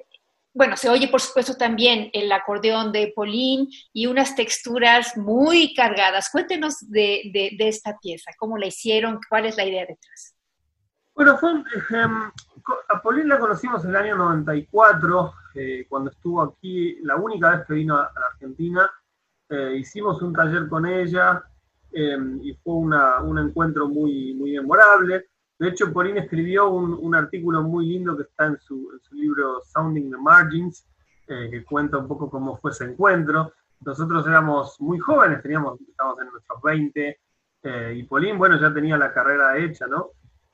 bueno, 0.60 0.76
se 0.76 0.90
oye 0.90 1.08
por 1.08 1.22
supuesto 1.22 1.56
también 1.56 2.10
el 2.12 2.30
acordeón 2.34 2.92
de 2.92 3.14
Pauline 3.16 3.70
y 3.94 4.08
unas 4.08 4.36
texturas 4.36 5.16
muy 5.16 5.74
cargadas. 5.74 6.28
Cuéntenos 6.30 6.80
de, 6.82 7.32
esta 7.60 7.98
pieza, 7.98 8.32
cómo 8.38 8.58
la 8.58 8.66
hicieron, 8.66 9.22
cuál 9.30 9.46
es 9.46 9.56
la 9.56 9.64
idea 9.64 9.86
detrás. 9.88 10.36
Bueno, 11.16 11.38
fue, 11.38 11.64
a 12.90 13.02
Pauline 13.02 13.30
la 13.30 13.40
conocimos 13.40 13.86
en 13.86 13.92
el 13.92 13.96
año 13.96 14.18
94, 14.18 15.34
eh, 15.56 15.86
cuando 15.88 16.12
estuvo 16.12 16.42
aquí, 16.42 16.98
la 17.04 17.16
única 17.16 17.52
vez 17.52 17.66
que 17.66 17.76
vino 17.76 17.96
a, 17.96 18.12
Argentina. 18.34 18.92
Eh, 19.48 19.78
hicimos 19.80 20.22
un 20.22 20.34
taller 20.34 20.68
con 20.68 20.86
ella 20.86 21.42
em, 21.94 22.38
y 22.44 22.54
fue 22.56 22.74
un 22.74 23.40
encuentro 23.40 23.88
muy, 23.88 24.34
muy 24.34 24.52
memorable. 24.52 25.26
De 25.60 25.68
hecho, 25.68 25.92
Pauline 25.92 26.22
escribió 26.22 26.70
un, 26.70 27.14
artículo 27.14 27.62
muy 27.62 27.86
lindo 27.86 28.16
que 28.16 28.24
está 28.24 28.46
en 28.46 28.58
su, 28.62 28.98
libro 29.12 29.62
Sounding 29.66 30.10
the 30.10 30.18
Margins, 30.18 30.88
eh, 31.28 31.50
que 31.52 31.66
cuenta 31.66 31.98
un 31.98 32.08
poco 32.08 32.30
cómo 32.30 32.56
fue 32.58 32.72
ese 32.72 32.86
encuentro. 32.86 33.52
Nosotros 33.82 34.26
éramos 34.26 34.80
muy 34.80 35.00
jóvenes, 35.00 35.42
teníamos, 35.42 35.78
estábamos 35.82 36.22
en 36.22 36.32
nuestros 36.32 36.62
20, 36.62 37.20
eh, 37.64 37.94
y 37.94 38.04
Pauline, 38.04 38.38
bueno, 38.38 38.58
ya 38.58 38.74
tenía 38.74 38.98
la 38.98 39.14
carrera 39.14 39.58
hecha, 39.58 39.86
¿no? 39.86 40.12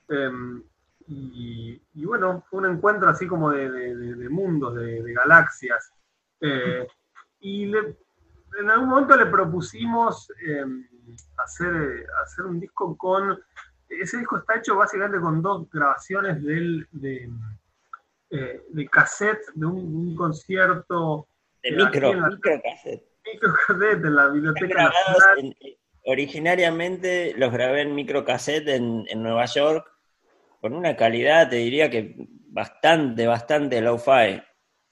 Em, 0.09 0.63
y, 1.07 1.79
bueno, 2.03 2.43
fue 2.49 2.61
un 2.61 2.75
encuentro 2.75 3.07
así 3.07 3.27
como 3.27 3.51
de, 3.51 4.27
mundos, 4.31 4.73
de, 4.73 5.13
galaxias. 5.13 5.91
Eh, 6.41 6.87
y 7.41 7.71
en 7.75 8.69
algún 8.71 8.89
momento 8.89 9.15
le 9.15 9.27
propusimos 9.27 10.31
em, 10.43 10.83
hacer, 11.37 12.07
hacer 12.23 12.45
un 12.45 12.59
disco 12.59 12.97
con 12.97 13.37
ese 14.01 14.17
disco 14.17 14.37
está 14.37 14.57
hecho 14.57 14.75
básicamente 14.75 15.19
con 15.19 15.41
dos 15.41 15.69
grabaciones 15.69 16.43
del, 16.43 16.87
de, 16.91 17.29
eh, 18.29 18.61
de 18.69 18.87
cassette 18.87 19.41
de 19.53 19.65
un, 19.65 20.15
concierto. 20.15 21.27
De 21.61 21.71
micro, 21.71 22.13
micro 22.13 22.61
cassette. 22.63 23.03
Micro 23.25 23.53
cassette 23.53 24.05
en 24.05 24.15
la 24.15 24.27
Biblioteca 24.27 24.83
Nacional. 24.83 25.55
originariamente 26.05 27.33
los 27.37 27.51
grabé 27.51 27.81
en 27.81 27.95
micro 27.95 28.23
cassette 28.23 28.67
en, 28.67 29.05
en 29.07 29.23
Nueva 29.23 29.45
York 29.45 29.91
con 30.61 30.73
una 30.73 30.95
calidad, 30.95 31.49
te 31.49 31.57
diría 31.57 31.91
que 31.91 32.15
bastante, 32.47 33.27
bastante 33.27 33.81
low-fi. 33.81 34.41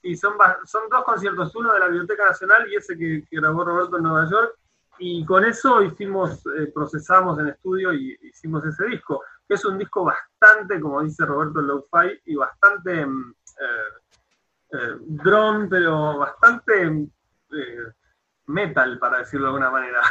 Y 0.04 0.16
son, 0.16 0.34
son 0.66 0.90
dos 0.90 1.04
conciertos, 1.04 1.56
uno 1.56 1.74
de 1.74 1.80
la 1.80 1.88
Biblioteca 1.88 2.26
Nacional 2.26 2.72
y 2.72 2.76
ese 2.76 2.96
que, 2.98 3.24
que 3.28 3.38
grabó 3.38 3.64
Roberto 3.64 3.98
en 3.98 4.04
Nueva 4.04 4.30
York, 4.30 4.56
y 5.00 5.26
con 5.26 5.44
eso 5.46 5.84
hicimos, 5.84 6.44
eh, 6.58 6.72
procesamos 6.74 7.40
en 7.40 7.50
estudio 7.50 7.94
y 7.94 8.18
hicimos 8.22 8.66
ese 8.66 8.86
disco, 8.86 9.24
que 9.48 9.56
es 9.56 9.66
un 9.66 9.78
disco 9.78 10.06
bastante, 10.06 10.80
como 10.80 11.02
dice 11.04 11.26
Roberto 11.26 11.62
Low-Fi, 11.62 12.22
y 12.26 12.36
bastante 12.36 13.06
mm, 13.06 13.36
eh, 13.60 14.74
eh, 14.74 14.96
drone, 15.00 15.68
pero 15.70 16.20
bastante 16.20 17.08
metal, 18.48 19.00
para 19.00 19.20
decirlo 19.20 19.46
de 19.46 19.50
alguna 19.50 19.72
manera. 19.72 20.02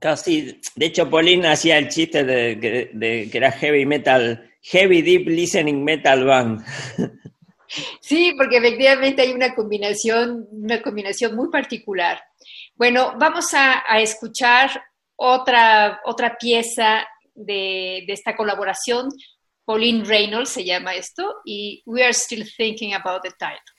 Casi, 0.00 0.60
de 0.74 0.86
hecho, 0.86 1.08
Pauline 1.08 1.48
hacía 1.48 1.78
el 1.78 1.88
chiste 1.88 2.24
de, 2.24 2.58
que 3.30 3.36
era 3.36 3.50
heavy 3.50 3.86
metal, 3.86 4.50
heavy 4.62 5.02
deep 5.02 5.26
listening 5.26 5.82
metal 5.82 6.24
band. 6.24 6.64
Sí, 8.00 8.34
porque 8.36 8.58
efectivamente 8.58 9.22
hay 9.22 9.32
una 9.32 9.54
combinación, 9.54 10.46
una 10.50 10.80
combinación 10.82 11.34
muy 11.34 11.50
particular. 11.50 12.20
Bueno, 12.76 13.14
vamos 13.18 13.54
a, 13.54 13.82
escuchar 14.00 14.84
otra, 15.16 16.00
otra 16.04 16.36
pieza 16.38 17.06
de, 17.34 18.04
de, 18.06 18.12
esta 18.12 18.36
colaboración. 18.36 19.08
Pauline 19.64 20.04
Reynolds 20.04 20.50
se 20.50 20.64
llama 20.64 20.94
esto, 20.94 21.36
y 21.46 21.82
We 21.86 22.04
Are 22.04 22.12
Still 22.12 22.46
Thinking 22.56 22.92
About 22.92 23.22
the 23.22 23.30
Title. 23.30 23.75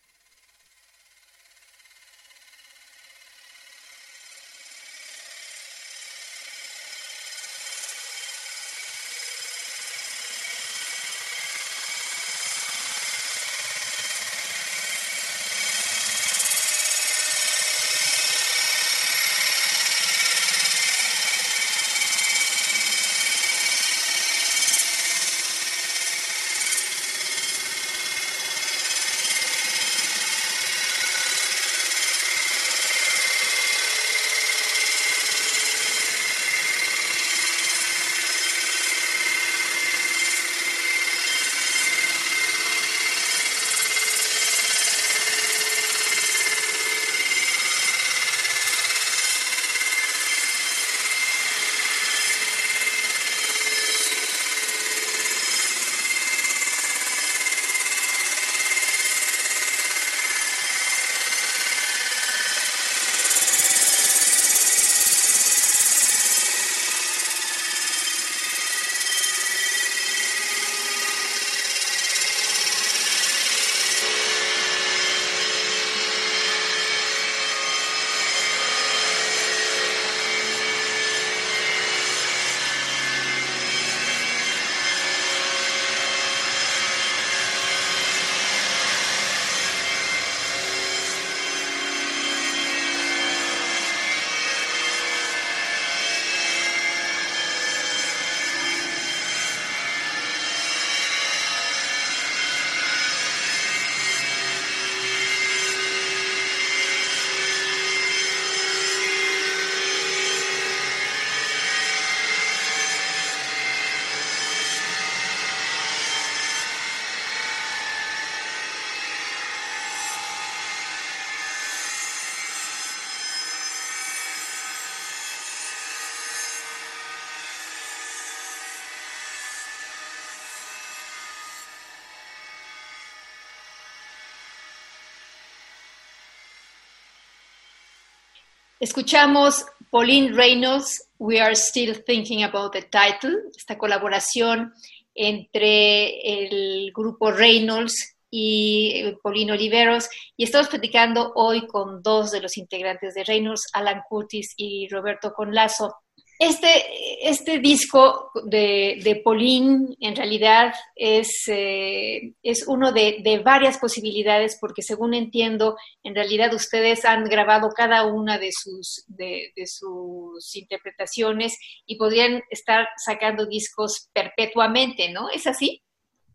Escuchamos 138.80 139.66
Pauline 139.90 140.34
Reynolds, 140.34 141.10
We 141.18 141.42
Are 141.42 141.56
Still 141.56 142.04
Thinking 142.04 142.44
About 142.44 142.74
the 142.74 142.84
Title, 142.84 143.36
esta 143.58 143.76
colaboración 143.76 144.72
entre 145.16 146.44
el 146.44 146.92
grupo 146.94 147.32
Reynolds 147.32 148.18
y 148.30 149.16
Paulino 149.24 149.54
Oliveros, 149.54 150.08
y 150.36 150.44
estamos 150.44 150.68
platicando 150.68 151.32
hoy 151.34 151.66
con 151.66 152.04
dos 152.04 152.30
de 152.30 152.40
los 152.40 152.56
integrantes 152.58 153.16
de 153.16 153.24
Reynolds, 153.24 153.68
Alan 153.74 154.04
Curtis 154.08 154.54
y 154.58 154.88
Roberto 154.90 155.34
Conlazo. 155.34 155.96
Este, 156.40 157.28
este 157.28 157.58
disco 157.60 158.32
de, 158.46 159.00
de 159.04 159.22
Pauline 159.24 159.96
en 160.00 160.16
realidad 160.16 160.72
es, 160.96 161.30
eh, 161.48 162.34
es 162.44 162.68
uno 162.68 162.92
de, 162.92 163.22
de, 163.24 163.40
varias 163.40 163.80
posibilidades 163.80 164.58
porque 164.62 164.84
según 164.84 165.16
entiendo, 165.16 165.78
en 166.04 166.14
realidad 166.14 166.54
ustedes 166.54 167.06
han 167.06 167.26
grabado 167.26 167.70
cada 167.76 168.06
una 168.06 168.38
de 168.38 168.52
sus, 168.52 169.04
de, 169.08 169.52
de 169.56 169.66
sus 169.66 170.56
interpretaciones 170.56 171.58
y 171.88 171.98
podrían 171.98 172.44
estar 172.52 172.88
sacando 173.04 173.48
discos 173.48 174.10
perpetuamente, 174.14 175.12
¿no? 175.12 175.30
¿Es 175.32 175.48
así? 175.48 175.82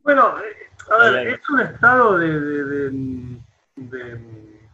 Bueno, 0.02 0.34
a 0.90 1.10
ver, 1.10 1.28
es 1.28 1.48
un 1.48 1.60
estado 1.60 2.18
de, 2.18 2.40
de 3.76 4.18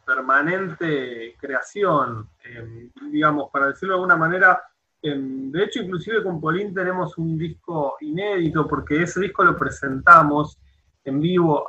permanente 0.07 1.37
creación, 1.39 2.31
eh, 2.43 2.89
digamos, 3.11 3.51
para 3.51 3.67
decirlo 3.67 3.95
de 3.95 3.99
alguna 3.99 4.17
manera 4.17 4.63
de 5.01 5.65
hecho, 5.65 5.81
inclusive 5.81 6.23
con 6.23 6.41
Polín 6.41 6.75
tenemos 6.75 7.17
un 7.19 7.39
disco 7.39 7.97
inédito 8.01 8.67
porque 8.67 9.03
ese 9.03 9.21
disco 9.21 9.45
lo 9.45 9.57
presentamos 9.57 10.59
en 11.05 11.21
vivo 11.21 11.67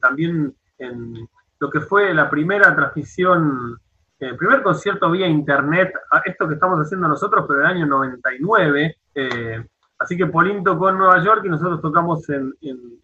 también 0.00 0.54
en 0.78 1.28
lo 1.58 1.70
que 1.70 1.80
fue 1.80 2.12
la 2.14 2.28
primera 2.28 2.74
transmisión, 2.74 3.78
el 4.18 4.36
primer 4.36 4.62
concierto 4.62 5.10
vía 5.10 5.26
internet, 5.26 5.92
esto 6.24 6.48
que 6.48 6.54
estamos 6.54 6.78
haciendo 6.80 7.08
nosotros, 7.08 7.44
pero 7.46 7.60
en 7.60 7.66
el 7.66 7.72
año 7.76 7.86
99. 7.86 8.96
Eh, 9.14 9.64
así 9.98 10.16
que 10.16 10.26
Polín 10.26 10.64
tocó 10.64 10.90
en 10.90 10.98
Nueva 10.98 11.22
York 11.22 11.42
y 11.44 11.48
nosotros 11.48 11.80
tocamos 11.80 12.28
en, 12.28 12.54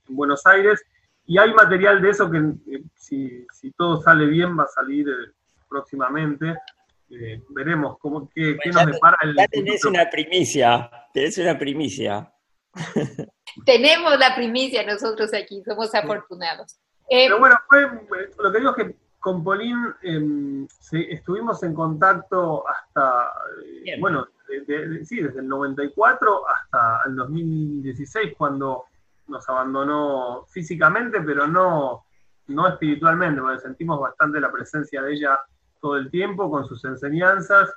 Buenos 0.08 0.46
Aires. 0.46 0.82
Y 1.26 1.38
hay 1.38 1.54
material 1.54 2.02
de 2.02 2.10
eso 2.10 2.30
que, 2.30 2.38
eh, 2.38 2.82
si, 2.96 3.46
todo 3.76 4.02
sale 4.02 4.26
bien, 4.26 4.58
va 4.58 4.64
a 4.64 4.68
salir 4.68 5.08
eh, 5.08 5.32
próximamente. 5.68 6.56
Eh, 7.14 7.42
veremos 7.50 7.98
cómo, 7.98 8.30
qué, 8.34 8.56
nos 8.72 8.86
depara 8.86 9.18
el. 9.22 9.34
Ya 9.36 9.46
tenés 9.46 9.84
una 9.84 10.08
primicia, 10.08 10.90
tenés 11.12 11.36
una 11.38 11.58
primicia. 11.58 12.32
Tenemos 13.66 14.18
la 14.18 14.34
primicia 14.34 14.82
nosotros 14.86 15.34
aquí, 15.34 15.62
somos 15.62 15.94
afortunados. 15.94 16.78
Eh, 17.10 17.26
Pero 17.26 17.38
bueno, 17.38 17.56
fue, 17.68 17.82
lo 18.38 18.50
que 18.50 18.58
digo 18.58 18.74
es 18.74 18.76
que 18.76 18.96
con 19.18 19.44
Polín 19.44 19.76
em, 20.02 20.66
estuvimos 20.90 21.62
en 21.62 21.74
contacto 21.74 22.64
hasta, 22.66 23.30
eh, 23.84 24.00
bueno, 24.00 24.26
sí, 25.04 25.20
desde 25.20 25.40
el 25.40 25.48
94 25.48 26.48
hasta 26.48 27.02
el 27.06 27.16
2016, 27.16 28.34
cuando 28.38 28.86
nos 29.28 29.46
abandonó 29.50 30.46
físicamente, 30.48 31.20
pero 31.20 31.46
no, 31.46 32.06
no 32.48 32.68
espiritualmente, 32.68 33.42
porque 33.42 33.60
sentimos 33.60 34.00
bastante 34.00 34.40
la 34.40 34.50
presencia 34.50 35.02
de 35.02 35.12
ella 35.12 35.38
todo 35.82 35.96
el 35.96 36.10
tiempo 36.10 36.50
con 36.50 36.66
sus 36.66 36.82
enseñanzas 36.84 37.68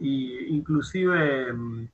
e 0.00 0.46
inclusive 0.48 1.52
mm, 1.52 1.88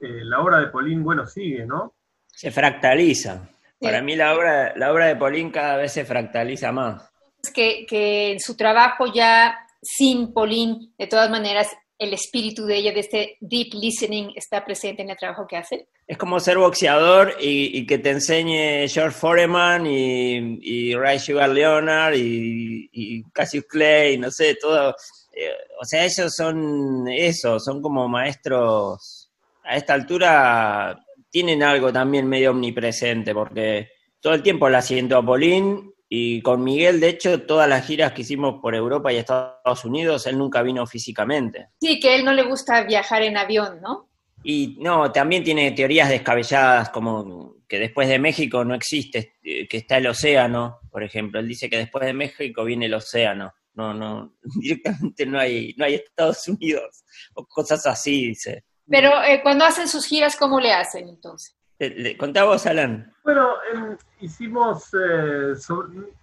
eh, 0.00 0.24
la 0.24 0.40
obra 0.40 0.58
de 0.58 0.68
Polín, 0.68 1.04
bueno, 1.04 1.26
sigue, 1.26 1.66
¿no? 1.66 1.94
Se 2.26 2.50
fractaliza. 2.50 3.48
Para 3.78 4.00
mí 4.00 4.16
la 4.16 4.34
obra, 4.34 4.74
la 4.76 4.92
obra 4.92 5.06
de 5.06 5.16
Polín 5.16 5.50
cada 5.50 5.76
vez 5.76 5.92
se 5.92 6.04
fractaliza 6.04 6.72
más. 6.72 7.12
Que, 7.52 7.84
que 7.86 8.32
en 8.32 8.40
su 8.40 8.56
trabajo 8.56 9.12
ya 9.12 9.58
sin 9.82 10.32
Polín, 10.32 10.94
de 10.96 11.06
todas 11.08 11.28
maneras, 11.28 11.68
el 12.02 12.14
espíritu 12.14 12.66
de 12.66 12.76
ella, 12.76 12.92
de 12.92 13.00
este 13.00 13.36
deep 13.40 13.74
listening, 13.74 14.32
está 14.34 14.64
presente 14.64 15.02
en 15.02 15.10
el 15.10 15.16
trabajo 15.16 15.46
que 15.46 15.56
hace? 15.56 15.86
Es 16.06 16.18
como 16.18 16.40
ser 16.40 16.58
boxeador 16.58 17.36
y, 17.40 17.86
que 17.86 17.98
te 17.98 18.10
enseñe 18.10 18.88
George 18.88 19.16
Foreman 19.16 19.86
y, 19.86 20.58
y 20.60 20.94
Ray 20.94 21.18
Sugar 21.18 21.50
Leonard 21.50 22.14
y, 22.14 22.90
y 22.92 23.22
Cassius 23.32 23.64
Clay, 23.66 24.18
no 24.18 24.30
sé, 24.30 24.56
todo. 24.56 24.96
Eh, 25.32 25.50
o 25.80 25.84
sea, 25.84 26.04
ellos 26.04 26.34
son 26.34 27.06
eso, 27.08 27.60
son 27.60 27.80
como 27.80 28.08
maestros. 28.08 29.30
A 29.64 29.76
esta 29.76 29.94
altura 29.94 30.98
tienen 31.30 31.62
algo 31.62 31.92
también 31.92 32.28
medio 32.28 32.50
omnipresente, 32.50 33.32
porque 33.32 33.90
todo 34.20 34.34
el 34.34 34.42
tiempo 34.42 34.68
la 34.68 34.82
siento 34.82 35.16
a 35.16 35.24
Pauline 35.24 35.91
y 36.14 36.42
con 36.42 36.62
Miguel, 36.62 37.00
de 37.00 37.08
hecho, 37.08 37.40
todas 37.40 37.66
las 37.66 37.86
giras 37.86 38.12
que 38.12 38.20
hicimos 38.20 38.60
por 38.60 38.74
Europa 38.74 39.10
y 39.10 39.16
Estados 39.16 39.82
Unidos, 39.86 40.26
él 40.26 40.36
nunca 40.36 40.60
vino 40.60 40.86
físicamente. 40.86 41.68
Sí, 41.80 41.98
que 41.98 42.10
a 42.10 42.16
él 42.16 42.22
no 42.26 42.34
le 42.34 42.42
gusta 42.42 42.82
viajar 42.82 43.22
en 43.22 43.38
avión, 43.38 43.80
¿no? 43.80 44.10
Y 44.44 44.76
no, 44.78 45.10
también 45.10 45.42
tiene 45.42 45.70
teorías 45.70 46.10
descabelladas, 46.10 46.90
como 46.90 47.56
que 47.66 47.78
después 47.78 48.10
de 48.10 48.18
México 48.18 48.62
no 48.62 48.74
existe, 48.74 49.36
eh, 49.42 49.66
que 49.66 49.78
está 49.78 49.96
el 49.96 50.06
océano, 50.06 50.80
por 50.90 51.02
ejemplo. 51.02 51.40
Él 51.40 51.48
dice 51.48 51.70
que 51.70 51.78
después 51.78 52.04
de 52.04 52.12
México 52.12 52.62
viene 52.62 52.84
el 52.84 52.94
océano. 52.94 53.54
No, 53.72 53.94
no, 53.94 54.34
directamente 54.60 55.24
no 55.24 55.38
hay, 55.38 55.72
no 55.78 55.86
hay 55.86 55.94
Estados 55.94 56.46
Unidos, 56.46 57.04
o 57.32 57.46
cosas 57.46 57.86
así, 57.86 58.26
dice. 58.28 58.64
Pero 58.86 59.24
eh, 59.24 59.40
cuando 59.42 59.64
hacen 59.64 59.88
sus 59.88 60.04
giras, 60.04 60.36
¿cómo 60.36 60.60
le 60.60 60.74
hacen 60.74 61.08
entonces? 61.08 61.56
Le, 61.90 62.16
contá 62.16 62.44
vos, 62.44 62.66
Alan. 62.66 63.12
Bueno, 63.24 63.54
em, 63.72 63.96
hicimos, 64.20 64.94
eh, 64.94 65.54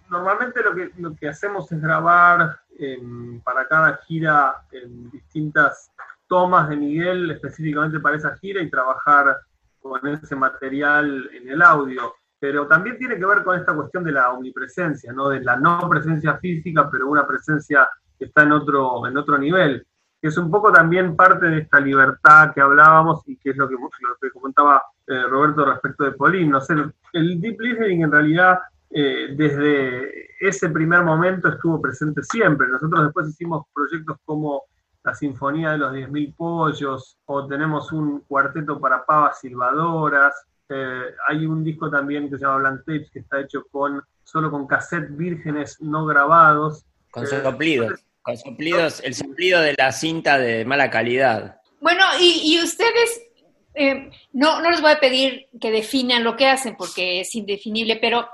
normalmente 0.08 0.62
lo 0.62 0.74
que, 0.74 0.90
lo 0.98 1.14
que 1.14 1.28
hacemos 1.28 1.70
es 1.72 1.80
grabar 1.80 2.60
em, 2.78 3.40
para 3.40 3.66
cada 3.66 3.96
gira 4.06 4.62
en 4.72 5.10
distintas 5.10 5.90
tomas 6.26 6.68
de 6.68 6.76
Miguel 6.76 7.30
específicamente 7.30 8.00
para 8.00 8.16
esa 8.16 8.36
gira 8.38 8.62
y 8.62 8.70
trabajar 8.70 9.36
con 9.80 10.06
ese 10.06 10.36
material 10.36 11.28
en 11.32 11.48
el 11.50 11.60
audio. 11.60 12.14
Pero 12.38 12.66
también 12.66 12.96
tiene 12.96 13.18
que 13.18 13.26
ver 13.26 13.42
con 13.44 13.58
esta 13.58 13.74
cuestión 13.74 14.04
de 14.04 14.12
la 14.12 14.30
omnipresencia, 14.32 15.12
¿no? 15.12 15.28
de 15.28 15.40
la 15.40 15.56
no 15.56 15.88
presencia 15.90 16.38
física, 16.38 16.88
pero 16.90 17.08
una 17.08 17.26
presencia 17.26 17.88
que 18.18 18.26
está 18.26 18.44
en 18.44 18.52
otro, 18.52 19.06
en 19.06 19.16
otro 19.16 19.36
nivel 19.36 19.86
que 20.20 20.28
es 20.28 20.36
un 20.36 20.50
poco 20.50 20.70
también 20.70 21.16
parte 21.16 21.46
de 21.46 21.60
esta 21.60 21.80
libertad 21.80 22.52
que 22.54 22.60
hablábamos 22.60 23.22
y 23.26 23.36
que 23.36 23.50
es 23.50 23.56
lo 23.56 23.68
que, 23.68 23.74
lo 23.74 24.32
comentaba 24.32 24.82
eh, 25.06 25.22
Roberto 25.22 25.64
respecto 25.64 26.04
de 26.04 26.12
Polín. 26.12 26.50
No 26.50 26.60
sé, 26.60 26.74
el 27.12 27.40
deep 27.40 27.60
listening 27.60 28.02
en 28.02 28.12
realidad 28.12 28.58
eh, 28.90 29.34
desde 29.34 30.28
ese 30.40 30.68
primer 30.68 31.02
momento 31.02 31.48
estuvo 31.48 31.80
presente 31.80 32.22
siempre. 32.22 32.68
Nosotros 32.68 33.04
después 33.04 33.28
hicimos 33.28 33.66
proyectos 33.72 34.18
como 34.24 34.64
la 35.02 35.14
Sinfonía 35.14 35.70
de 35.70 35.78
los 35.78 35.92
10.000 35.92 36.36
Pollos 36.36 37.16
o 37.24 37.46
tenemos 37.46 37.90
un 37.92 38.20
cuarteto 38.20 38.78
para 38.78 39.06
pavas 39.06 39.40
silbadoras. 39.40 40.34
Eh, 40.68 41.14
hay 41.28 41.46
un 41.46 41.64
disco 41.64 41.90
también 41.90 42.28
que 42.28 42.36
se 42.36 42.44
llama 42.44 42.58
Blank 42.58 42.80
Tapes 42.80 43.10
que 43.10 43.20
está 43.20 43.40
hecho 43.40 43.64
con 43.70 44.02
solo 44.22 44.50
con 44.50 44.66
cassettes 44.66 45.16
vírgenes 45.16 45.80
no 45.80 46.04
grabados. 46.04 46.84
Con 47.10 47.26
soplidos 47.26 48.04
con 48.22 48.36
soplidos, 48.36 49.00
el 49.04 49.14
soplido 49.14 49.60
de 49.60 49.74
la 49.76 49.92
cinta 49.92 50.38
de 50.38 50.64
mala 50.64 50.90
calidad. 50.90 51.60
Bueno, 51.80 52.04
y, 52.20 52.60
ustedes, 52.62 53.22
eh, 53.74 54.10
no, 54.32 54.60
no 54.60 54.70
les 54.70 54.82
voy 54.82 54.92
a 54.92 55.00
pedir 55.00 55.48
que 55.60 55.70
definan 55.70 56.24
lo 56.24 56.36
que 56.36 56.46
hacen 56.46 56.76
porque 56.76 57.20
es 57.20 57.34
indefinible, 57.34 57.98
pero 58.00 58.28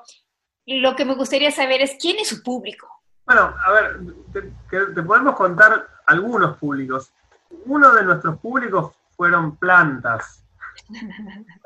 lo 0.67 0.97
que 0.97 1.05
me 1.05 1.15
gustaría 1.15 1.51
saber 1.53 1.81
es 1.81 1.97
quién 2.01 2.19
es 2.19 2.29
su 2.29 2.43
público. 2.43 2.89
Bueno, 3.25 3.55
a 3.65 3.73
ver, 3.73 4.01
te, 4.73 5.03
podemos 5.03 5.35
contar 5.35 5.87
algunos 6.07 6.57
públicos. 6.59 7.13
Uno 7.65 7.93
de 7.93 8.05
nuestros 8.05 8.39
públicos 8.39 8.95
fueron 9.17 9.57
plantas. 9.57 10.45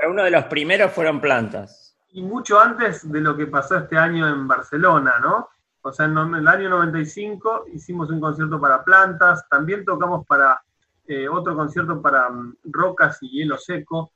uno 0.09 0.23
de 0.25 0.31
los 0.31 0.45
primeros 0.45 0.93
fueron 0.93 1.21
plantas. 1.21 1.97
Y 2.13 2.23
mucho 2.23 2.61
antes 2.61 3.11
de 3.11 3.21
lo 3.21 3.37
que 3.37 3.47
pasó 3.47 3.77
este 3.77 3.97
año 3.97 4.29
en 4.29 4.49
Barcelona, 4.49 5.15
¿no? 5.21 5.49
O 5.83 5.93
sea, 5.93 6.07
en 6.07 6.17
el 6.17 6.49
año 6.49 6.69
95 6.69 7.67
hicimos 7.73 8.11
un 8.11 8.21
concierto 8.21 8.61
para 8.61 8.85
plantas, 8.85 9.49
también 9.49 9.85
tocamos 9.85 10.27
para 10.27 10.61
eh, 11.07 11.29
otro 11.29 11.57
concierto 11.57 12.01
para 12.01 12.29
mm, 12.29 12.57
rocas 12.65 13.19
y 13.23 13.31
hielo 13.31 13.57
seco. 13.59 14.13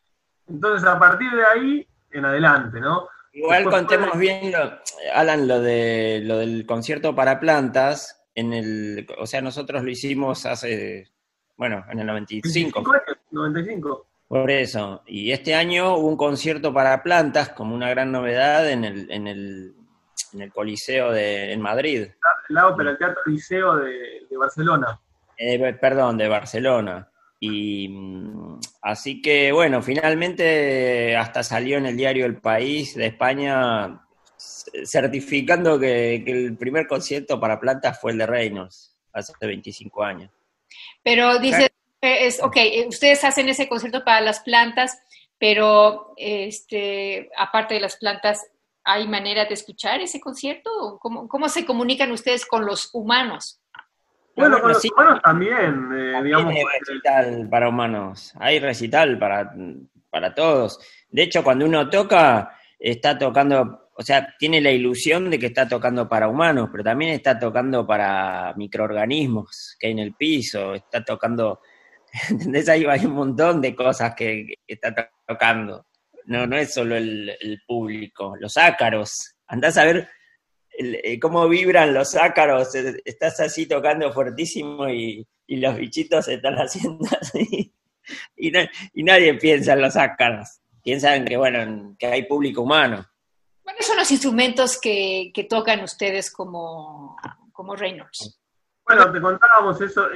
Entonces, 0.47 0.87
a 0.87 0.99
partir 0.99 1.31
de 1.33 1.45
ahí, 1.45 1.89
en 2.11 2.25
adelante, 2.25 2.81
¿no? 2.81 3.09
Igual 3.33 3.65
contemos 3.65 4.17
bien, 4.17 4.53
Alan, 5.13 5.49
lo, 5.49 5.61
de, 5.61 6.21
lo 6.23 6.39
del 6.39 6.67
concierto 6.67 7.15
para 7.15 7.41
plantas. 7.41 8.25
En 8.37 8.53
el, 8.53 9.07
o 9.19 9.27
sea, 9.27 9.41
nosotros 9.41 9.83
lo 9.83 9.91
hicimos 9.91 10.47
hace, 10.47 11.11
bueno, 11.57 11.85
en 11.91 11.99
el 11.99 12.07
95. 12.07 12.83
95. 13.33 14.07
Por 14.29 14.51
eso. 14.51 15.03
Y 15.07 15.33
este 15.33 15.55
año 15.55 15.97
hubo 15.97 16.09
un 16.09 16.17
concierto 16.17 16.73
para 16.73 17.03
plantas 17.03 17.49
como 17.51 17.75
una 17.75 17.91
gran 17.91 18.13
novedad 18.13 18.71
en 18.71 18.85
el, 18.85 19.11
en 19.11 19.27
el 19.27 19.75
en 20.33 20.43
el 20.43 20.53
Coliseo 20.53 21.13
de 21.13 21.53
en 21.53 21.61
Madrid. 21.61 22.09
La, 22.49 22.69
ópera, 22.69 22.91
el 22.91 22.99
Teatro 22.99 23.23
Liceo 23.27 23.77
de, 23.77 24.27
Barcelona. 24.37 25.01
Eh, 25.37 25.73
perdón, 25.81 26.19
de 26.19 26.29
Barcelona. 26.29 27.09
Y 27.41 27.89
mm, 27.89 28.61
así 28.83 29.21
que 29.21 29.53
bueno, 29.53 29.83
finalmente 29.83 31.17
hasta 31.17 31.43
salió 31.43 31.79
en 31.79 31.87
el 31.87 31.97
diario 31.97 32.27
El 32.27 32.37
País 32.37 32.95
de 32.95 33.07
España 33.07 34.01
certificando 34.85 35.79
que, 35.79 36.17
el 36.27 36.57
primer 36.57 36.87
concierto 36.87 37.41
para 37.41 37.61
plantas 37.61 38.01
fue 38.01 38.13
el 38.13 38.19
de 38.19 38.27
Reynolds, 38.27 38.97
hace 39.13 39.33
25 39.41 40.03
años. 40.03 40.31
Pero 41.03 41.39
dice, 41.39 41.73
eh, 42.01 42.27
es, 42.27 42.43
ok, 42.43 42.57
eh, 42.57 42.87
ustedes 42.89 43.25
hacen 43.25 43.49
ese 43.49 43.69
concierto 43.69 44.05
para 44.05 44.21
las 44.21 44.41
plantas, 44.41 44.99
pero 45.39 46.15
este, 46.17 47.31
aparte 47.37 47.75
de 47.75 47.81
las 47.81 47.97
plantas, 47.97 48.47
¿Hay 48.85 49.09
manera 49.09 49.45
de 49.47 49.55
escuchar 49.55 50.01
ese 50.01 50.21
concierto? 50.21 50.99
¿Cómo, 51.01 51.27
cómo 51.29 51.49
se 51.49 51.65
comunican 51.65 52.13
ustedes 52.13 52.45
con 52.47 52.67
los 52.67 52.91
humanos? 52.93 53.61
Bueno, 54.37 54.61
con 54.61 54.71
los 54.71 54.85
humanos 54.85 55.21
también, 55.23 55.89
eh, 55.93 56.23
digamos. 56.23 56.53
Hay 56.55 56.65
recital 56.81 57.49
para 57.49 57.69
humanos, 57.69 58.35
hay 58.39 58.59
recital 58.59 59.19
para, 59.19 59.55
para 60.11 60.35
todos. 60.35 60.81
De 61.09 61.23
hecho, 61.23 61.45
cuando 61.45 61.65
uno 61.67 61.89
toca, 61.89 62.57
está 62.79 63.17
tocando, 63.17 63.91
o 63.97 64.03
sea, 64.03 64.35
tiene 64.39 64.61
la 64.61 64.73
ilusión 64.73 65.31
de 65.31 65.39
que 65.39 65.47
está 65.47 65.69
tocando 65.69 66.09
para 66.09 66.29
humanos, 66.29 66.69
pero 66.73 66.83
también 66.83 67.13
está 67.13 67.39
tocando 67.39 67.87
para 67.87 68.53
microorganismos 68.57 69.77
que 69.79 69.87
hay 69.87 69.93
en 69.93 70.01
el 70.01 70.15
piso, 70.15 70.75
está 70.75 71.05
tocando, 71.05 71.61
¿entendés? 72.31 72.69
Ahí 72.69 72.85
hay 72.85 73.07
un 73.07 73.15
montón 73.15 73.61
de 73.61 73.75
cosas 73.75 74.15
que, 74.17 74.55
está 74.67 75.11
tocando. 75.27 75.87
No, 76.27 76.47
no 76.47 76.57
es 76.57 76.75
solo 76.75 76.97
el, 76.97 77.37
el 77.41 77.63
público, 77.67 78.35
los 78.39 78.57
ácaros. 78.57 79.35
Andás 79.47 79.77
a 79.77 79.85
ver 79.85 80.09
eh, 80.77 81.21
cómo 81.21 81.49
vibran 81.49 81.95
los 81.95 82.17
ácaros, 82.17 82.75
eh, 82.75 83.01
estás 83.05 83.39
así 83.39 83.67
tocando 83.67 84.13
fuertísimo 84.13 84.89
y, 84.89 85.27
los 85.47 85.77
bichitos 85.77 86.25
se 86.25 86.35
están 86.35 86.55
haciendo 86.59 87.07
así. 87.21 87.73
Y, 88.37 88.51
nadie 89.03 89.35
piensa 89.35 89.75
en 89.75 89.83
los 89.83 89.97
ácaros. 89.97 90.61
Piensan 90.83 91.25
que, 91.25 91.37
bueno, 91.37 91.95
que 91.99 92.07
hay 92.07 92.25
público 92.25 92.63
humano. 92.63 93.07
¿Cuáles 93.63 93.87
son 93.87 93.97
los 93.97 94.11
instrumentos 94.11 94.79
que, 94.81 95.33
tocan 95.49 95.83
ustedes 95.83 96.31
como, 96.31 97.17
como 97.53 97.77
Reynolds? 97.77 98.39
Bueno, 98.85 99.11
te 99.13 99.21
contábamos 99.21 99.81
eso. 99.81 100.09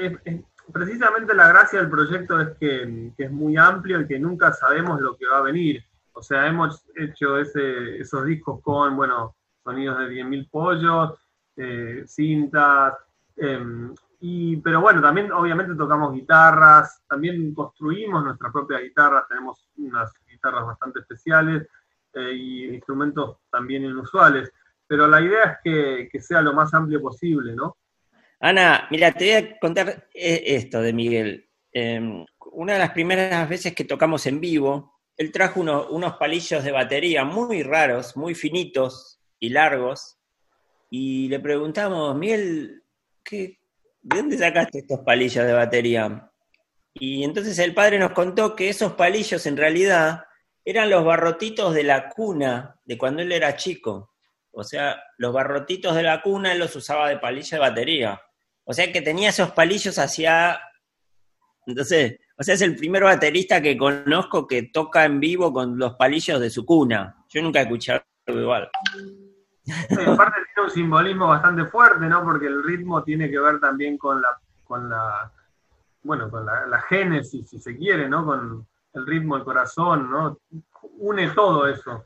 precisamente 0.73 1.35
la 1.35 1.49
gracia 1.49 1.79
del 1.79 1.89
proyecto 1.89 2.41
es 2.41 2.49
que, 2.59 3.13
es 3.17 3.31
muy 3.31 3.57
amplio 3.57 4.01
y 4.01 4.09
que 4.09 4.19
nunca 4.19 4.53
sabemos 4.53 5.01
lo 5.01 5.17
que 5.17 5.27
va 5.27 5.39
a 5.39 5.43
venir. 5.43 5.85
O 6.19 6.23
sea, 6.23 6.49
hemos 6.49 6.85
hecho 6.97 7.39
esos 7.39 8.27
discos 8.27 8.61
con, 8.61 8.97
bueno, 8.97 9.37
sonidos 9.63 10.01
de 10.01 10.09
10.000 10.09 10.51
pollos, 10.51 11.13
eh, 11.57 12.03
cintas, 12.09 12.95
em, 13.37 13.95
y, 14.19 14.57
pero 14.57 14.81
bueno, 14.81 15.01
también 15.01 15.31
obviamente 15.31 15.77
tocamos 15.77 16.13
guitarras, 16.13 17.05
también 17.09 17.55
construimos 17.55 18.25
nuestras 18.25 18.53
propias 18.53 18.83
guitarras, 18.83 19.29
tenemos 19.29 19.69
unas 19.77 20.13
guitarras 20.29 20.67
bastante 20.67 20.99
especiales 20.99 21.69
eh, 22.15 22.33
y 22.35 22.65
instrumentos 22.65 23.37
también 23.49 23.85
inusuales, 23.85 24.53
pero 24.89 25.07
la 25.07 25.21
idea 25.21 25.61
es 25.65 26.09
que, 26.11 26.21
sea 26.21 26.43
lo 26.43 26.53
más 26.53 26.75
amplio 26.75 27.01
posible, 27.01 27.55
¿no? 27.55 27.77
Ana, 28.41 28.89
mira, 28.91 29.13
te 29.13 29.25
voy 29.25 29.35
a 29.35 29.59
contar 29.61 30.09
eh, 30.13 30.43
esto 30.47 30.83
de 30.83 30.93
Miguel. 30.93 31.49
Em, 31.71 32.27
una 32.51 32.73
de 32.73 32.79
las 32.81 32.91
primeras 32.91 33.49
veces 33.49 33.73
que 33.73 33.85
tocamos 33.85 34.27
en 34.27 34.41
vivo, 34.41 34.98
él 35.19 35.33
trajo 35.33 35.61
unos 35.61 36.17
palillos 36.17 36.65
de 36.65 36.73
batería 36.73 37.25
muy 37.25 37.63
raros, 37.63 38.17
muy 38.17 38.35
finitos, 38.35 39.19
y 39.41 39.51
largos, 39.51 40.19
y 40.91 41.29
le 41.29 41.41
preguntamos, 41.41 42.17
Miguel, 42.17 42.83
¿qué, 43.23 43.59
¿de 44.01 44.17
dónde 44.17 44.39
sacaste 44.39 44.79
estos 44.79 45.01
palillos 45.01 45.45
de 45.45 45.53
batería? 45.53 46.31
Y 46.95 47.25
entonces 47.25 47.59
el 47.59 47.75
padre 47.75 47.99
nos 47.99 48.13
contó 48.13 48.57
que 48.57 48.69
esos 48.69 48.93
palillos 48.95 49.45
en 49.47 49.57
realidad 49.57 50.25
eran 50.65 50.91
los 50.91 51.05
barrotitos 51.05 51.75
de 51.75 51.83
la 51.83 52.09
cuna 52.09 52.81
de 52.85 52.99
cuando 52.99 53.23
él 53.23 53.33
era 53.33 53.57
chico. 53.57 54.15
O 54.51 54.65
sea, 54.65 55.03
los 55.19 55.33
barrotitos 55.33 55.95
de 55.95 56.03
la 56.03 56.23
cuna 56.23 56.53
él 56.53 56.59
los 56.59 56.75
usaba 56.75 57.09
de 57.09 57.19
palillo 57.19 57.57
de 57.57 57.59
batería. 57.59 58.21
O 58.65 58.73
sea 58.73 58.91
que 58.93 59.03
tenía 59.03 59.31
esos 59.31 59.51
palillos 59.53 59.99
hacia... 59.99 60.61
Entonces, 61.67 62.19
o 62.39 62.43
sea, 62.43 62.55
es 62.55 62.63
el 62.63 62.77
primer 62.77 63.03
baterista 63.03 63.61
que 63.61 63.77
conozco 63.77 64.47
que 64.47 64.65
toca 64.65 65.05
en 65.05 65.21
vivo 65.21 65.53
con 65.53 65.79
los 65.79 65.95
palillos 65.95 66.41
de 66.41 66.51
su 66.51 66.65
cuna. 66.65 67.25
Yo 67.29 67.43
nunca 67.43 67.61
he 67.61 67.63
escuchado 67.63 68.03
igual 68.27 68.71
aparte 70.07 70.39
tiene 70.55 70.67
un 70.67 70.71
simbolismo 70.71 71.29
bastante 71.29 71.65
fuerte, 71.67 72.07
¿no? 72.07 72.23
Porque 72.25 72.47
el 72.47 72.63
ritmo 72.63 73.03
tiene 73.03 73.31
que 73.31 73.39
ver 73.39 73.61
también 73.61 73.99
con 73.99 74.21
la, 74.21 74.29
con 74.65 74.89
la 74.89 75.33
bueno, 76.03 76.31
con 76.31 76.47
la, 76.47 76.81
génesis, 76.89 77.51
si 77.51 77.59
se 77.59 77.77
quiere, 77.77 78.09
¿no? 78.09 78.25
Con 78.25 78.67
el 78.95 79.07
ritmo 79.07 79.37
del 79.37 79.45
corazón, 79.45 80.11
¿no? 80.11 80.39
Une 80.99 81.29
todo 81.31 81.67
eso. 81.67 82.05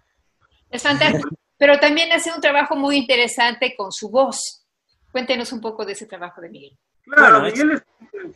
Es 0.70 0.82
fantástico. 0.82 1.28
Pero 1.56 1.78
también 1.78 2.10
hace 2.12 2.32
un 2.32 2.40
trabajo 2.40 2.74
muy 2.74 2.96
interesante 2.96 3.74
con 3.76 3.92
su 3.92 4.10
voz. 4.10 4.66
Cuéntenos 5.12 5.52
un 5.52 5.60
poco 5.60 5.84
de 5.84 5.92
ese 5.92 6.06
trabajo 6.06 6.40
de 6.40 6.48
Miguel. 6.48 6.78
Claro, 7.04 7.42
Miguel 7.42 7.72
es, 7.72 7.82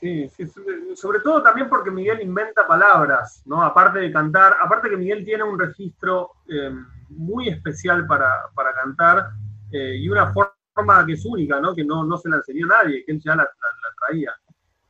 sí, 0.01 0.29
sí, 0.29 0.47
sobre 0.95 1.21
todo 1.21 1.43
también 1.43 1.69
porque 1.69 1.91
Miguel 1.91 2.21
inventa 2.21 2.67
palabras, 2.67 3.43
¿no? 3.47 3.63
Aparte 3.63 4.01
de 4.01 4.13
cantar, 4.13 4.57
aparte 4.61 4.91
que 4.91 4.97
Miguel 4.97 5.25
tiene 5.25 5.43
un 5.43 5.59
registro 5.59 6.33
eh, 6.49 6.71
muy 7.11 7.49
especial 7.49 8.07
para, 8.07 8.51
cantar 8.75 9.31
eh, 9.73 9.97
y 9.97 10.09
una 10.09 10.33
forma 10.33 11.07
que 11.07 11.15
es 11.15 11.25
única, 11.25 11.61
¿no? 11.61 11.75
que 11.75 11.85
no, 11.85 12.05
no 12.05 12.17
se 12.19 12.29
la 12.29 12.37
enseñó 12.37 12.67
nadie, 12.67 13.05
que 13.05 13.13
él 13.13 13.21
ya 13.25 13.35
la, 13.37 13.49
traía. 14.07 14.33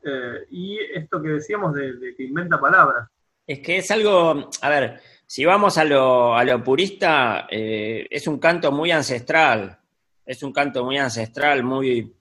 Eh, 0.03 0.47
y 0.51 0.79
esto 0.95 1.21
que 1.21 1.29
decíamos 1.29 1.75
de, 1.75 2.15
que 2.17 2.25
inventa 2.25 2.61
palabras. 2.61 3.09
Es 3.47 3.61
que 3.61 3.79
es 3.79 3.91
algo, 3.91 4.51
a 4.61 4.69
ver, 4.69 5.01
si 5.27 5.45
vamos 5.45 5.79
a 5.79 5.85
lo, 5.85 6.35
a 6.35 6.45
lo 6.45 6.63
purista, 6.65 7.47
es 7.49 8.27
un 8.27 8.39
canto 8.39 8.73
muy 8.73 8.91
ancestral, 8.91 9.79
es 10.25 10.43
un 10.43 10.53
canto 10.53 10.85
muy 10.85 10.99
ancestral, 10.99 11.63
muy... 11.63 12.13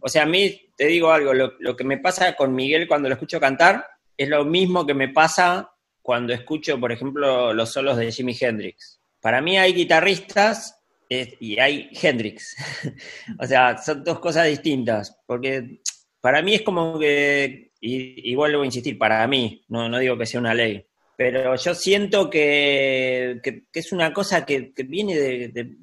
O 0.00 0.08
sea, 0.08 0.24
a 0.24 0.26
mí, 0.26 0.71
te 0.82 0.88
digo 0.88 1.12
algo, 1.12 1.32
lo, 1.32 1.76
que 1.76 1.84
me 1.84 1.98
pasa 1.98 2.34
con 2.34 2.56
Miguel 2.56 2.88
cuando 2.88 3.08
lo 3.08 3.14
escucho 3.14 3.38
cantar 3.38 3.86
es 4.16 4.28
lo 4.28 4.44
mismo 4.44 4.84
que 4.84 4.94
me 4.94 5.10
pasa 5.10 5.70
cuando 6.00 6.32
escucho, 6.32 6.80
por 6.80 6.90
ejemplo, 6.90 7.54
los 7.54 7.70
solos 7.70 7.96
de 7.96 8.10
Jimi 8.10 8.36
Hendrix. 8.40 9.00
Para 9.20 9.40
mí 9.40 9.56
hay 9.56 9.74
guitarristas 9.74 10.76
y 11.08 11.56
hay 11.60 11.88
Hendrix. 11.92 12.56
o 13.38 13.46
sea, 13.46 13.78
son 13.78 14.02
dos 14.02 14.18
cosas 14.18 14.48
distintas. 14.48 15.16
Porque 15.24 15.82
para 16.20 16.42
mí 16.42 16.54
es 16.56 16.62
como 16.62 16.98
que, 16.98 17.70
y, 17.80 18.34
vuelvo 18.34 18.62
a 18.62 18.66
insistir, 18.66 18.98
para 18.98 19.24
mí, 19.28 19.64
no, 19.68 19.88
no 19.88 20.00
digo 20.00 20.18
que 20.18 20.26
sea 20.26 20.40
una 20.40 20.52
ley, 20.52 20.84
pero 21.16 21.54
yo 21.54 21.76
siento 21.76 22.28
que, 22.28 23.40
es 23.72 23.92
una 23.92 24.12
cosa 24.12 24.44
que, 24.44 24.72
viene 24.88 25.14
de, 25.14 25.76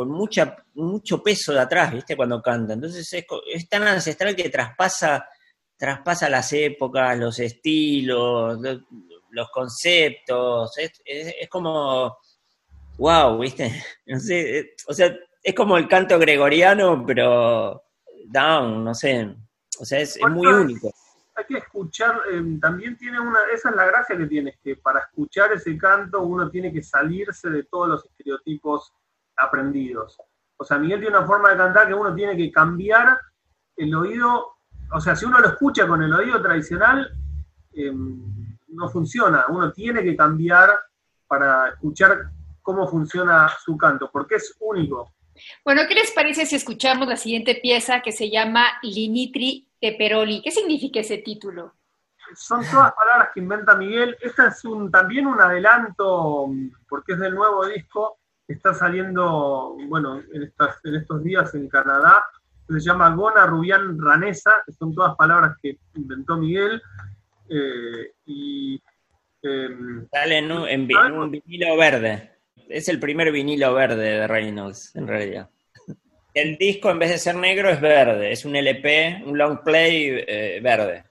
con 0.00 0.10
mucha, 0.10 0.56
mucho 0.76 1.22
peso 1.22 1.52
de 1.52 1.60
atrás, 1.60 1.92
¿viste? 1.92 2.16
Cuando 2.16 2.40
canta. 2.40 2.72
Entonces 2.72 3.06
es, 3.12 3.68
tan 3.68 3.82
ancestral 3.82 4.34
que 4.34 4.48
traspasa, 4.48 5.28
traspasa 5.76 6.30
las 6.30 6.50
épocas, 6.54 7.18
los 7.18 7.38
estilos, 7.38 8.58
los, 9.30 9.50
conceptos. 9.50 10.72
es 11.04 11.48
como 11.50 12.16
wow, 12.96 13.38
¿viste? 13.38 13.84
No 14.06 14.18
sé, 14.18 14.58
eh, 14.58 14.74
o 14.86 14.94
sea, 14.94 15.14
es 15.42 15.54
como 15.54 15.76
el 15.76 15.86
canto 15.86 16.18
gregoriano, 16.18 17.04
pero 17.06 17.82
down, 18.24 18.82
no 18.82 18.94
sé. 18.94 19.36
O 19.78 19.84
sea, 19.84 20.00
es, 20.00 20.18
muy 20.30 20.46
único. 20.46 20.90
Hay 21.34 21.44
que 21.44 21.58
escuchar, 21.58 22.22
em, 22.32 22.58
también 22.58 22.96
tiene 22.96 23.20
una, 23.20 23.40
esa 23.52 23.68
es 23.68 23.76
la 23.76 23.84
gracia 23.84 24.16
que 24.16 24.26
tiene, 24.26 24.58
que 24.64 24.76
para 24.76 25.00
escuchar 25.00 25.52
ese 25.52 25.76
canto 25.76 26.22
uno 26.22 26.48
tiene 26.48 26.72
que 26.72 26.82
salirse 26.82 27.50
de 27.50 27.64
todos 27.64 27.88
los 27.88 28.06
estereotipos 28.06 28.94
aprendidos. 29.40 30.18
O 30.56 30.64
sea, 30.64 30.78
Miguel 30.78 31.00
tiene 31.00 31.16
una 31.16 31.26
forma 31.26 31.50
de 31.50 31.56
cantar 31.56 31.88
que 31.88 31.94
uno 31.94 32.14
tiene 32.14 32.36
que 32.36 32.52
cambiar 32.52 33.18
el 33.76 33.94
oído, 33.94 34.56
o 34.92 35.00
sea, 35.00 35.16
si 35.16 35.24
uno 35.24 35.38
lo 35.38 35.48
escucha 35.48 35.86
con 35.86 36.02
el 36.02 36.12
oído 36.12 36.40
tradicional, 36.42 37.10
em, 37.72 38.56
no 38.68 38.88
funciona, 38.88 39.46
uno 39.48 39.72
tiene 39.72 40.02
que 40.02 40.16
cambiar 40.16 40.70
para 41.26 41.68
escuchar 41.70 42.30
cómo 42.60 42.86
funciona 42.86 43.48
su 43.64 43.76
canto, 43.76 44.10
porque 44.12 44.36
es 44.36 44.54
único. 44.60 45.12
Bueno, 45.64 45.82
¿qué 45.88 45.94
les 45.94 46.10
parece 46.12 46.46
si 46.46 46.56
escuchamos 46.56 47.08
la 47.08 47.16
siguiente 47.16 47.54
pieza 47.54 48.02
que 48.02 48.12
se 48.12 48.30
llama 48.30 48.66
Linitri 48.82 49.68
Teperoli? 49.80 50.42
¿Qué 50.42 50.50
significa 50.50 51.00
ese 51.00 51.18
título? 51.18 51.74
Son 52.34 52.64
todas 52.70 52.92
palabras 52.92 53.30
que 53.34 53.40
inventa 53.40 53.74
Miguel. 53.74 54.16
Este 54.20 54.46
es 54.46 54.64
un, 54.64 54.90
también 54.90 55.26
un 55.26 55.40
adelanto, 55.40 56.48
porque 56.88 57.14
es 57.14 57.18
del 57.18 57.34
nuevo 57.34 57.66
disco, 57.66 58.19
está 58.52 58.74
saliendo, 58.74 59.76
bueno, 59.88 60.20
en, 60.32 60.52
estos 60.94 61.22
días 61.22 61.54
en 61.54 61.68
Canadá, 61.68 62.24
se 62.68 62.80
llama 62.80 63.14
Gona 63.14 63.46
Rubián 63.46 63.98
Ranesa, 64.00 64.52
que 64.64 64.72
son 64.72 64.94
todas 64.94 65.16
palabras 65.16 65.56
que 65.62 65.78
inventó 65.94 66.36
Miguel. 66.36 66.80
Eh, 67.48 68.12
y 68.26 68.80
eh, 69.42 69.68
Sale 70.12 70.38
en 70.38 70.52
un 70.52 71.30
vinilo 71.30 71.76
verde 71.76 72.30
es 72.70 72.88
el 72.88 72.98
primer 72.98 73.32
vinilo 73.32 73.74
verde 73.74 74.18
de 74.20 74.26
Reynolds, 74.26 74.94
en 74.94 75.06
realidad. 75.06 75.50
El 76.32 76.56
disco, 76.56 76.90
en 76.90 77.00
vez 77.00 77.10
de 77.10 77.18
ser 77.18 77.34
negro, 77.34 77.68
es 77.68 77.80
verde. 77.80 78.30
Es 78.30 78.44
un 78.44 78.54
LP, 78.54 79.22
un 79.26 79.36
long 79.36 79.62
play 79.64 80.24
eh, 80.26 80.60
verde. 80.62 81.04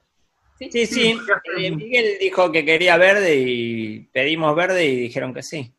Sí, 0.58 0.86
sí. 0.86 1.18
Eh, 1.58 1.70
Miguel 1.70 2.16
dijo 2.18 2.50
que 2.50 2.64
quería 2.64 2.96
verde 2.96 3.36
y 3.36 4.00
pedimos 4.12 4.54
verde 4.56 4.86
y 4.86 4.96
dijeron 4.96 5.34
que 5.34 5.42
sí. 5.42 5.72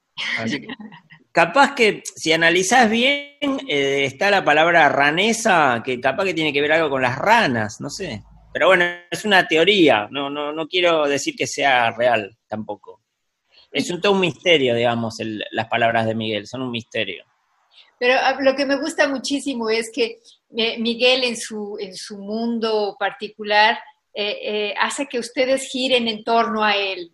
Capaz 1.32 1.75
que 1.75 2.03
si 2.15 2.34
analizás 2.34 2.89
bien, 2.89 3.38
eh, 3.67 4.05
está 4.05 4.29
la 4.29 4.43
palabra 4.43 4.89
ranesa, 4.89 5.82
que 5.84 5.99
capaz 5.99 6.25
que 6.25 6.34
tiene 6.34 6.53
que 6.53 6.61
ver 6.61 6.73
algo 6.73 6.89
con 6.89 7.01
las 7.01 7.17
ranas, 7.17 7.79
no 7.79 7.89
sé. 7.89 8.23
Pero 8.53 8.67
bueno, 8.67 8.86
es 9.09 9.23
una 9.23 9.47
teoría, 9.47 10.07
no, 10.11 10.29
no, 10.29 10.51
no 10.51 10.67
quiero 10.67 11.07
decir 11.07 11.36
que 11.36 11.47
sea 11.47 11.91
real 11.91 12.38
tampoco. 12.47 13.01
Es 13.71 13.89
un, 13.89 14.01
todo 14.01 14.11
un 14.11 14.19
misterio, 14.19 14.75
digamos, 14.75 15.17
las 15.51 15.67
palabras 15.67 16.05
de 16.05 16.15
Miguel, 16.15 16.45
son 16.45 16.63
un 16.63 16.71
misterio. 16.71 17.23
Pero 17.97 18.15
ah, 18.19 18.38
lo 18.41 18.55
que 18.55 18.65
me 18.65 18.75
gusta 18.75 19.07
muchísimo 19.07 19.69
es 19.69 19.89
que 19.93 20.19
eh, 20.57 20.77
Miguel 20.79 21.23
en 21.23 21.38
su, 21.38 21.77
en 21.79 21.95
su 21.95 22.17
mundo 22.17 22.97
particular 22.99 23.79
eh, 24.13 24.73
hace 24.77 25.07
que 25.07 25.19
ustedes 25.19 25.69
giren 25.69 26.09
en 26.09 26.25
torno 26.25 26.61
a 26.63 26.75
él. 26.75 27.13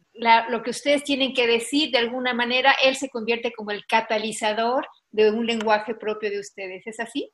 Lo 0.49 0.63
que 0.63 0.72
ustedes 0.72 1.03
tienen 1.03 1.34
que 1.34 1.47
decir, 1.47 1.91
de 1.91 1.99
alguna 1.99 2.34
manera, 2.34 2.74
él 2.84 2.95
se 2.95 3.09
convierte 3.09 3.53
como 3.55 3.72
el 3.72 3.86
catalizador 3.86 4.88
de 5.11 5.32
un 5.32 5.45
lenguaje 5.45 5.95
propio 5.95 6.30
de 6.30 6.39
ustedes. 6.39 6.86
¿Es 6.86 6.99
así? 6.99 7.32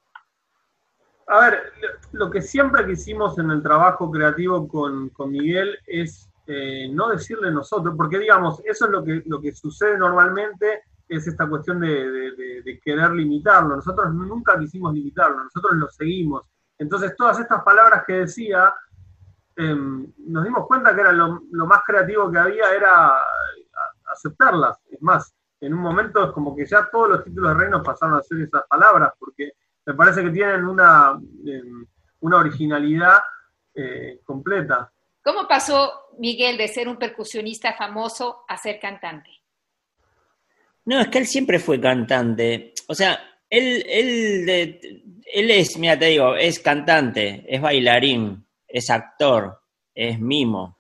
A 1.28 1.40
ver, 1.40 1.74
lo 2.12 2.30
que 2.30 2.42
siempre 2.42 2.86
quisimos 2.86 3.38
en 3.40 3.50
el 3.50 3.64
trabajo 3.64 4.12
creativo 4.12 4.68
con, 4.68 5.10
con 5.10 5.32
Miguel 5.32 5.78
es 5.88 6.30
no 6.92 7.10
decirle 7.10 7.52
nosotros, 7.52 7.96
porque 7.96 8.20
digamos, 8.20 8.62
eso 8.66 8.86
es 8.86 8.92
lo 8.92 9.04
que, 9.04 9.24
lo 9.26 9.40
que 9.40 9.54
sucede 9.54 9.98
normalmente 9.98 10.84
es 11.08 11.28
esta 11.28 11.48
cuestión 11.48 11.80
de, 11.80 12.80
querer 12.84 13.12
limitarlo. 13.12 13.76
Nosotros 13.76 14.14
nunca 14.14 14.58
quisimos 14.60 14.94
limitarlo, 14.94 15.44
nosotros 15.44 15.74
lo 15.76 15.90
seguimos. 15.90 16.44
Entonces, 16.78 17.16
todas 17.16 17.40
estas 17.40 17.64
palabras 17.64 18.04
que 18.06 18.14
decía, 18.14 18.74
em, 19.56 20.12
nos 20.18 20.44
dimos 20.44 20.68
cuenta 20.68 20.94
que 20.94 21.02
era 21.02 21.12
lo, 21.12 21.42
más 21.52 21.82
creativo 21.86 22.32
que 22.32 22.40
había 22.40 22.74
era 22.74 23.14
aceptarlas. 24.12 24.78
Es 24.90 25.02
más, 25.02 25.34
en 25.60 25.74
un 25.74 25.82
momento 25.82 26.26
es 26.26 26.32
como 26.32 26.56
que 26.56 26.66
ya 26.66 26.90
todos 26.92 27.10
los 27.10 27.24
títulos 27.24 27.52
de 27.52 27.64
reinos 27.64 27.84
pasaron 27.84 28.18
a 28.18 28.22
ser 28.22 28.42
esas 28.42 28.64
palabras, 28.68 29.14
porque 29.20 29.54
me 29.86 29.94
parece 29.94 30.24
que 30.24 30.30
tienen 30.30 30.66
una, 30.66 31.20
em, 31.46 31.86
una 32.22 32.38
originalidad 32.38 33.20
eh, 33.76 34.20
completa. 34.24 34.92
¿Cómo 35.24 35.48
pasó 35.48 36.10
Miguel 36.20 36.58
de 36.58 36.68
ser 36.68 36.88
un 36.88 36.98
percusionista 36.98 37.74
famoso 37.74 38.44
a 38.48 38.58
ser 38.58 38.80
cantante? 38.80 39.32
No, 40.86 41.00
es 41.00 41.08
que 41.08 41.20
él 41.20 41.28
siempre 41.28 41.60
fue 41.60 41.80
cantante. 41.80 42.74
O 42.88 42.94
sea, 42.94 43.20
él, 43.50 43.86
él, 43.88 44.50
él 45.34 45.52
es, 45.52 45.78
mira, 45.78 45.98
te 45.98 46.06
digo, 46.06 46.36
es 46.36 46.60
cantante, 46.60 47.46
es 47.48 47.62
bailarín, 47.62 48.43
es 48.74 48.90
actor, 48.90 49.62
es 49.94 50.20
mimo, 50.20 50.80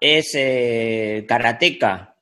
es 0.00 0.30
eh, 0.34 1.26
karateca. 1.28 2.16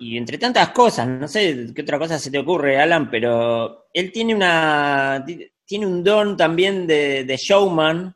Y 0.00 0.18
entre 0.18 0.36
tantas 0.36 0.70
cosas, 0.70 1.06
no 1.06 1.28
sé 1.28 1.68
qué 1.72 1.82
otra 1.82 2.00
cosa 2.00 2.18
se 2.18 2.32
te 2.32 2.38
ocurre, 2.38 2.80
Alan, 2.80 3.08
pero 3.08 3.86
él 3.92 4.10
tiene 4.10 4.34
una 4.34 5.24
tiene 5.64 5.86
un 5.86 6.02
don 6.02 6.36
también 6.36 6.88
de, 6.88 7.38
showman 7.40 8.14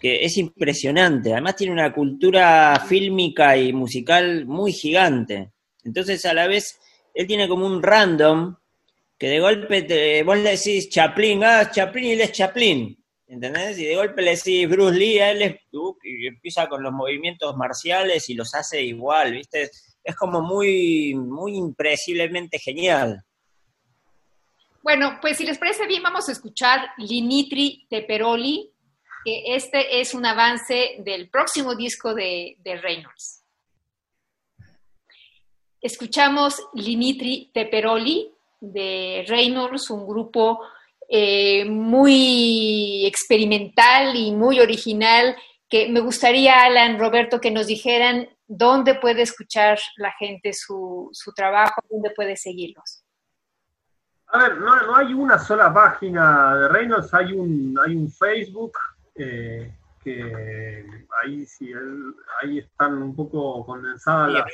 que 0.00 0.24
es 0.24 0.38
impresionante. 0.38 1.32
Además 1.32 1.56
tiene 1.56 1.72
una 1.72 1.92
cultura 1.92 2.80
fílmica 2.86 3.56
y 3.56 3.72
musical 3.72 4.46
muy 4.46 4.72
gigante. 4.72 5.50
Entonces, 5.84 6.24
a 6.24 6.32
la 6.32 6.46
vez, 6.46 6.78
él 7.14 7.26
tiene 7.26 7.48
como 7.48 7.66
un 7.66 7.82
random 7.82 8.56
que 9.18 9.28
de 9.28 9.40
golpe 9.40 10.22
vos 10.24 10.38
le 10.38 10.50
decís 10.50 10.88
Chaplin, 10.88 11.44
ah, 11.44 11.70
Chaplin 11.70 12.04
y 12.04 12.12
él 12.12 12.20
es 12.22 12.32
Chaplin, 12.32 13.01
¿entendés? 13.32 13.78
Y 13.78 13.86
de 13.86 13.96
golpe 13.96 14.20
le 14.20 14.36
decís 14.36 14.68
Bruce 14.68 14.98
Lee, 14.98 15.18
él 15.18 15.42
es, 15.42 15.60
uh, 15.72 15.96
y 16.02 16.26
empieza 16.26 16.68
con 16.68 16.82
los 16.82 16.92
movimientos 16.92 17.56
marciales 17.56 18.28
y 18.28 18.34
los 18.34 18.54
hace 18.54 18.82
igual, 18.82 19.32
¿viste? 19.32 19.70
Es 20.04 20.16
como 20.16 20.42
muy, 20.42 21.14
muy 21.14 21.56
impresiblemente 21.56 22.58
genial. 22.58 23.24
Bueno, 24.82 25.18
pues 25.22 25.38
si 25.38 25.46
les 25.46 25.58
parece 25.58 25.86
bien, 25.86 26.02
vamos 26.02 26.28
a 26.28 26.32
escuchar 26.32 26.90
Linitri 26.98 27.86
Teperoli, 27.88 28.70
que 29.24 29.54
este 29.54 30.00
es 30.00 30.12
un 30.12 30.26
avance 30.26 30.96
del 30.98 31.30
próximo 31.30 31.74
disco 31.74 32.14
de, 32.14 32.56
de 32.58 32.76
Reynolds. 32.76 33.44
Escuchamos 35.80 36.60
Linitri 36.74 37.50
Teperoli 37.54 38.30
de 38.60 39.24
Reynolds, 39.26 39.88
un 39.88 40.06
grupo 40.06 40.60
eh, 41.14 41.66
muy 41.66 43.04
experimental 43.04 44.16
y 44.16 44.32
muy 44.32 44.60
original 44.60 45.36
que 45.68 45.90
me 45.90 46.00
gustaría, 46.00 46.64
Alan, 46.64 46.98
Roberto, 46.98 47.38
que 47.38 47.50
nos 47.50 47.66
dijeran 47.66 48.30
dónde 48.46 48.94
puede 48.94 49.20
escuchar 49.20 49.78
la 49.98 50.10
gente 50.18 50.54
su, 50.54 51.10
trabajo, 51.36 51.82
dónde 51.90 52.12
puede 52.16 52.34
seguirlos. 52.38 53.04
A 54.28 54.38
ver, 54.38 54.56
no, 54.56 54.96
hay 54.96 55.12
una 55.12 55.38
sola 55.38 55.70
página 55.74 56.56
de 56.56 56.68
Reynolds, 56.68 57.12
hay 57.12 57.34
un, 57.34 57.78
hay 57.86 57.94
un 57.94 58.10
Facebook, 58.10 58.72
eh, 59.14 59.70
que 60.02 60.82
ahí 61.22 61.44
sí, 61.44 61.74
ahí 62.42 62.60
están 62.60 63.02
un 63.02 63.14
poco 63.14 63.66
condensadas 63.66 64.32
las... 64.32 64.44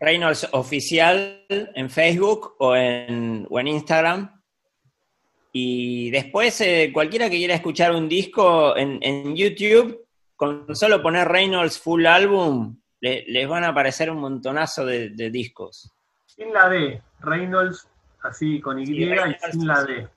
Reynolds, 0.00 0.48
oficial 0.50 1.46
en 1.48 1.88
Facebook 1.88 2.56
o 2.58 2.74
en, 2.74 3.46
o 3.48 3.60
en 3.60 3.68
Instagram. 3.68 4.41
Y 5.52 6.10
después, 6.10 6.60
eh, 6.62 6.90
cualquiera 6.92 7.28
que 7.28 7.36
quiera 7.36 7.54
escuchar 7.54 7.92
un 7.92 8.08
disco 8.08 8.74
en, 8.76 9.36
YouTube, 9.36 10.06
con 10.34 10.74
solo 10.74 11.02
poner 11.02 11.28
Reynolds 11.28 11.78
Full 11.78 12.06
Album, 12.06 12.80
les 13.00 13.48
van 13.48 13.64
a 13.64 13.68
aparecer 13.68 14.10
un 14.10 14.18
montonazo 14.18 14.86
de, 14.86 15.30
discos. 15.30 15.92
Sin 16.26 16.52
la 16.52 16.68
D, 16.68 17.02
Reynolds, 17.20 17.86
así 18.22 18.60
con 18.60 18.78
Y 18.78 18.82
y 18.82 18.86
sin 19.52 19.66
la 19.66 19.84
D. 19.84 20.08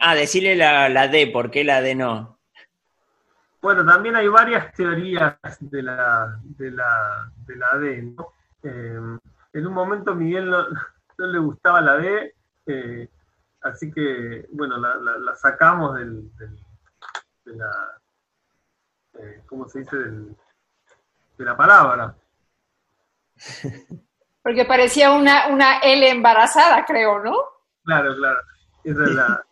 Ah, 0.00 0.14
decirle 0.14 0.54
la, 0.54 0.88
la 0.88 1.08
D, 1.08 1.26
¿por 1.26 1.50
qué 1.50 1.64
la 1.64 1.80
D 1.82 1.96
no? 1.96 2.38
Bueno, 3.60 3.84
también 3.84 4.16
hay 4.16 4.28
varias 4.28 4.72
teorías 4.72 5.36
de 5.60 5.82
la, 5.82 6.38
de 6.42 6.70
la, 6.70 7.30
de 7.46 7.56
la 7.56 7.76
D. 7.78 8.02
¿no? 8.02 8.32
Eh, 8.62 9.18
en 9.52 9.66
un 9.66 9.74
momento 9.74 10.14
Miguel 10.14 10.48
no, 10.48 10.66
le 11.18 11.38
gustaba 11.38 11.80
la 11.80 11.96
D, 11.96 12.34
eh, 12.66 13.08
así 13.62 13.90
que, 13.90 14.46
bueno, 14.52 14.76
la, 14.78 15.36
sacamos 15.36 15.96
del, 15.96 16.30
de 17.44 17.56
la, 17.56 18.00
eh, 19.18 19.42
¿cómo 19.46 19.68
se 19.68 19.80
dice? 19.80 19.96
Del, 19.96 20.36
de 21.38 21.44
la 21.44 21.56
palabra. 21.56 22.14
Porque 24.42 24.64
parecía 24.64 25.12
una, 25.12 25.48
una 25.48 25.78
L 25.78 26.08
embarazada, 26.08 26.84
creo, 26.84 27.22
¿no? 27.22 27.36
Claro, 27.84 28.14
claro. 28.16 28.40
Esa 28.84 29.04
es 29.04 29.10
la... 29.10 29.44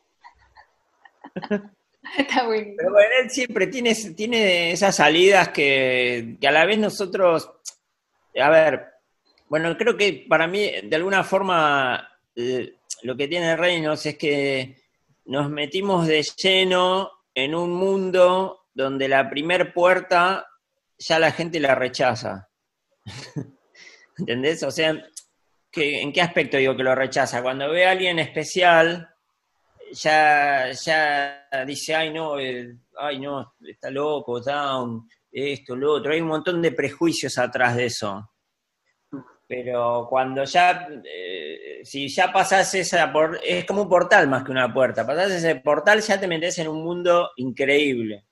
Está 2.16 2.46
bueno. 2.46 2.72
Pero 2.76 2.90
bueno, 2.90 3.11
él 3.22 3.30
siempre 3.30 3.66
tiene, 3.66 3.94
tiene 4.16 4.72
esas 4.72 4.96
salidas 4.96 5.48
que, 5.50 6.38
a 6.46 6.50
la 6.50 6.64
vez 6.64 6.78
nosotros, 6.78 7.50
a 8.40 8.48
ver, 8.48 8.94
bueno, 9.48 9.76
creo 9.76 9.96
que 9.96 10.24
para 10.28 10.46
mí, 10.46 10.70
de 10.82 10.96
alguna 10.96 11.22
forma, 11.22 12.09
eh, 12.34 12.78
lo 13.03 13.16
que 13.16 13.28
tiene 13.28 13.57
Reynolds 13.57 14.07
es 14.07 14.18
que 14.18 14.82
nos 15.26 15.51
metimos 15.51 16.07
de 16.07 16.22
lleno 16.36 17.11
en 17.34 17.55
un 17.55 17.72
mundo 17.72 18.66
donde 18.72 19.09
la 19.09 19.28
primer 19.28 19.72
puerta 19.72 20.46
ya 20.99 21.18
la 21.18 21.32
gente 21.32 21.61
la 21.61 21.74
rechaza. 21.74 22.49
¿Entendés? 24.18 24.62
O 24.62 24.70
sea, 24.70 24.90
¿en 25.72 26.12
qué 26.12 26.20
aspecto 26.20 26.57
digo 26.57 26.76
que 26.76 26.82
lo 26.82 26.94
rechaza? 26.94 27.42
Cuando 27.42 27.70
ve 27.70 27.86
a 27.86 27.92
alguien 27.92 28.18
especial, 28.18 29.09
ya, 29.92 30.70
ya 30.72 31.49
dice, 31.66 31.94
ay 31.94 32.12
no, 32.12 32.38
eh, 32.38 32.76
ay 32.99 33.20
no, 33.20 33.55
está 33.64 33.90
loco, 33.90 34.40
down, 34.40 35.09
esto, 35.30 35.76
lo 35.76 35.92
otro. 35.94 36.12
Hay 36.12 36.20
un 36.20 36.28
montón 36.28 36.61
de 36.61 36.72
prejuicios 36.72 37.38
atrás 37.38 37.76
de 37.76 37.86
eso. 37.86 38.30
Pero 39.49 40.07
cuando 40.11 40.44
ya, 40.44 40.88
eh, 41.05 41.80
si 41.82 42.07
ya 42.09 42.30
pasás 42.30 42.74
esa, 42.74 43.11
por, 43.11 43.40
es 43.42 43.64
como 43.64 43.82
un 43.82 43.88
portal 43.88 44.28
más 44.28 44.44
que 44.44 44.51
una 44.51 44.72
puerta, 44.72 45.07
pasás 45.07 45.32
ese 45.32 45.57
portal 45.57 46.03
ya 46.03 46.20
te 46.20 46.28
metes 46.28 46.59
en 46.59 46.68
un 46.68 46.84
mundo 46.84 47.30
increíble. 47.36 48.26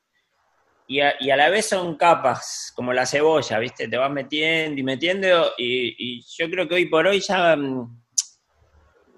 Y 0.87 1.01
a, 1.01 1.15
y 1.19 1.31
a 1.31 1.37
la 1.37 1.49
vez 1.49 1.71
son 1.71 1.97
capas, 1.97 2.71
como 2.77 2.93
la 2.93 3.07
cebolla, 3.07 3.59
¿viste? 3.59 3.89
Te 3.89 3.97
vas 3.97 4.11
metiendo 4.11 4.79
y 4.79 4.85
metiendo 4.85 5.55
y, 5.57 5.97
y 5.99 6.23
yo 6.37 6.51
creo 6.51 6.69
que 6.69 6.75
hoy 6.75 6.87
por 6.87 7.07
hoy 7.07 7.21
ya 7.21 7.57
mm, 7.57 8.07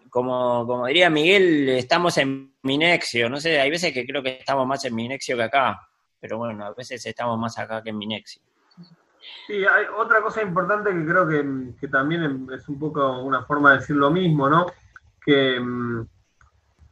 como, 0.08 0.66
como 0.66 0.86
diría 0.86 1.10
Miguel, 1.10 1.68
estamos 1.70 2.16
en 2.18 2.54
Minexio. 2.62 3.28
No 3.28 3.40
sé, 3.40 3.60
hay 3.60 3.70
veces 3.70 3.92
que 3.92 4.06
creo 4.06 4.22
que 4.22 4.38
estamos 4.38 4.66
más 4.66 4.84
en 4.84 4.94
Minexio 4.94 5.36
que 5.36 5.42
acá, 5.42 5.80
pero 6.20 6.38
bueno, 6.38 6.64
a 6.64 6.74
veces 6.74 7.04
estamos 7.04 7.38
más 7.38 7.58
acá 7.58 7.82
que 7.82 7.90
en 7.90 7.98
Minexio. 7.98 8.42
Sí, 9.46 9.64
hay 9.64 9.86
otra 9.96 10.20
cosa 10.20 10.42
importante 10.42 10.90
que 10.90 11.06
creo 11.06 11.26
que, 11.26 11.88
también 11.88 12.48
es 12.54 12.68
un 12.68 12.78
poco 12.78 13.22
una 13.22 13.42
forma 13.44 13.72
de 13.72 13.78
decir 13.78 13.96
lo 13.96 14.10
mismo, 14.10 14.48
¿no? 14.48 14.66
Que 15.24 15.58
mm, 15.58 16.06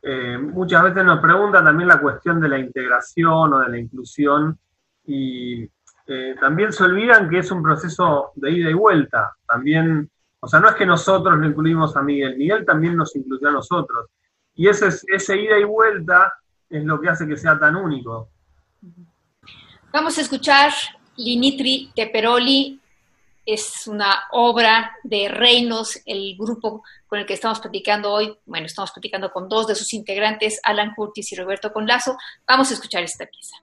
eh, 0.03 0.39
muchas 0.39 0.83
veces 0.85 1.05
nos 1.05 1.21
preguntan 1.21 1.65
también 1.65 1.89
la 1.89 2.01
cuestión 2.01 2.41
de 2.41 2.49
la 2.49 2.59
integración 2.59 3.53
o 3.53 3.59
de 3.61 3.69
la 3.69 3.79
inclusión 3.79 4.59
y 5.05 5.69
eh, 6.07 6.35
también 6.41 6.73
se 6.73 6.85
olvidan 6.85 7.29
que 7.29 7.39
es 7.39 7.51
un 7.51 7.63
proceso 7.63 8.33
de 8.37 8.51
ida 8.51 8.71
y 8.71 8.75
vuelta. 8.75 9.35
También 9.47 10.11
o 10.47 10.49
sea, 10.49 10.61
no 10.61 10.69
es 10.69 10.77
que 10.77 10.87
nosotros 10.87 11.37
lo 11.39 11.45
incluimos 11.45 11.97
a 11.97 12.03
Miguel, 12.03 12.37
Miguel 12.37 12.65
también 12.65 12.97
nos 12.97 13.17
incluyó 13.17 13.49
a 13.49 13.53
nosotros. 13.53 14.07
Y 14.55 14.69
ese, 14.69 14.89
ese 15.09 15.37
ida 15.37 15.59
y 15.59 15.65
vuelta 15.65 16.35
es 16.71 16.85
lo 16.85 17.01
que 17.01 17.09
hace 17.09 17.27
que 17.27 17.37
sea 17.37 17.59
tan 17.59 17.75
único. 17.75 18.31
Vamos 19.93 20.17
a 20.19 20.21
escuchar 20.21 20.73
Linitri 21.17 21.91
Teperoli 21.95 22.81
es 23.45 23.87
una 23.87 24.25
obra 24.33 24.97
de 25.05 25.29
Reinos, 25.29 26.01
el 26.05 26.37
grupo 26.37 26.83
con 27.07 27.21
el 27.21 27.27
que 27.27 27.35
estamos 27.35 27.61
platicando 27.61 28.13
hoy. 28.13 28.37
Bueno, 28.45 28.67
estamos 28.67 28.91
platicando 28.91 29.31
con 29.31 29.49
dos 29.49 29.69
de 29.69 29.77
sus 29.77 29.93
integrantes, 29.95 30.61
Alan 30.65 30.95
Curtis 30.95 31.33
y 31.33 31.37
Roberto 31.37 31.73
Conlazo. 31.73 32.17
Vamos 32.47 32.71
a 32.71 32.75
escuchar 32.75 33.05
esta 33.05 33.27
pieza. 33.27 33.57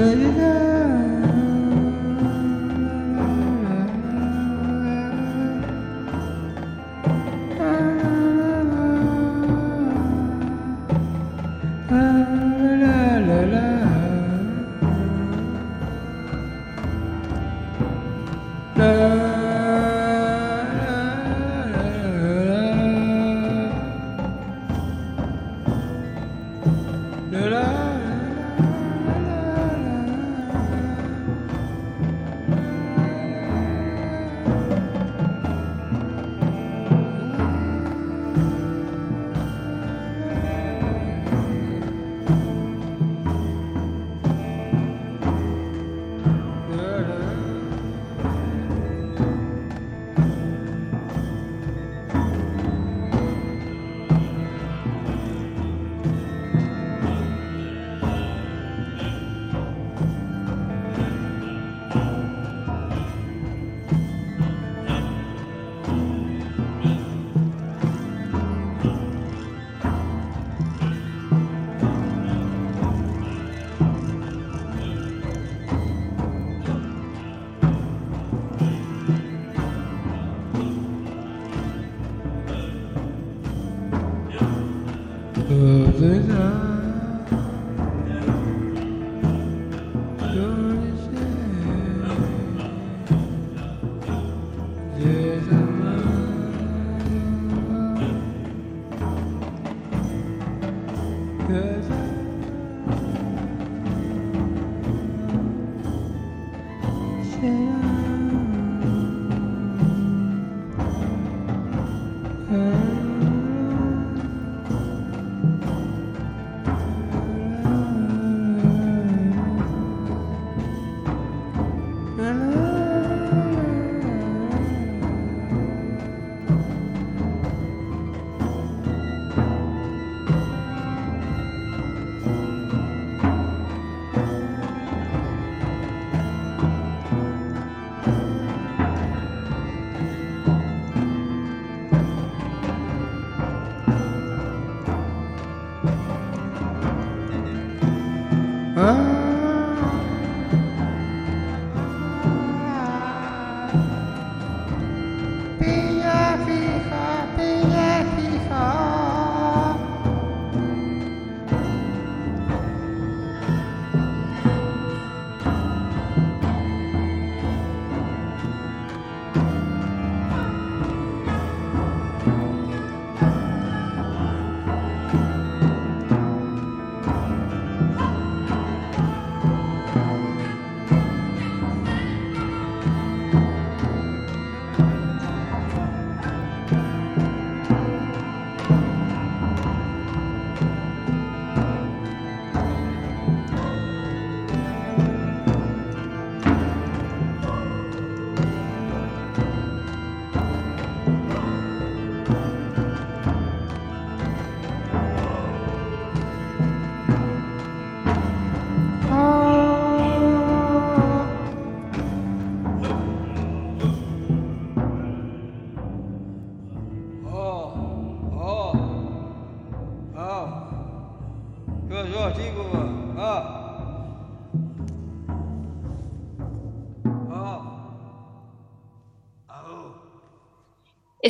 Yeah. 0.00 0.69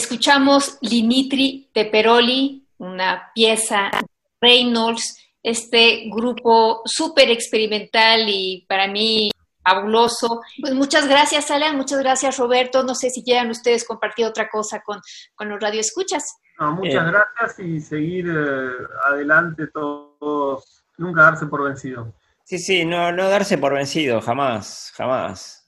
Escuchamos 0.00 0.78
Linitri 0.80 1.68
Teperoli, 1.74 2.66
una 2.78 3.30
pieza 3.34 3.90
de 3.92 4.06
Reynolds, 4.40 5.34
este 5.42 6.08
grupo 6.10 6.80
súper 6.86 7.30
experimental 7.30 8.22
y 8.26 8.64
para 8.66 8.88
mí 8.88 9.30
fabuloso. 9.62 10.40
Pues 10.58 10.72
muchas 10.72 11.06
gracias, 11.06 11.50
Alan, 11.50 11.76
muchas 11.76 11.98
gracias, 11.98 12.38
Roberto. 12.38 12.82
No 12.82 12.94
sé 12.94 13.10
si 13.10 13.22
quieran 13.22 13.50
ustedes 13.50 13.86
compartir 13.86 14.24
otra 14.24 14.48
cosa 14.48 14.80
con, 14.80 15.02
con 15.34 15.50
los 15.50 15.60
radioescuchas. 15.60 16.24
No, 16.58 16.72
muchas 16.72 17.06
eh. 17.06 17.12
gracias 17.12 17.58
y 17.58 17.78
seguir 17.78 18.26
eh, 18.26 18.70
adelante 19.06 19.66
todos, 19.66 20.82
nunca 20.96 21.24
darse 21.24 21.44
por 21.44 21.62
vencido. 21.64 22.14
Sí, 22.44 22.58
sí, 22.58 22.86
no, 22.86 23.12
no 23.12 23.28
darse 23.28 23.58
por 23.58 23.74
vencido, 23.74 24.22
jamás, 24.22 24.94
jamás. 24.96 25.59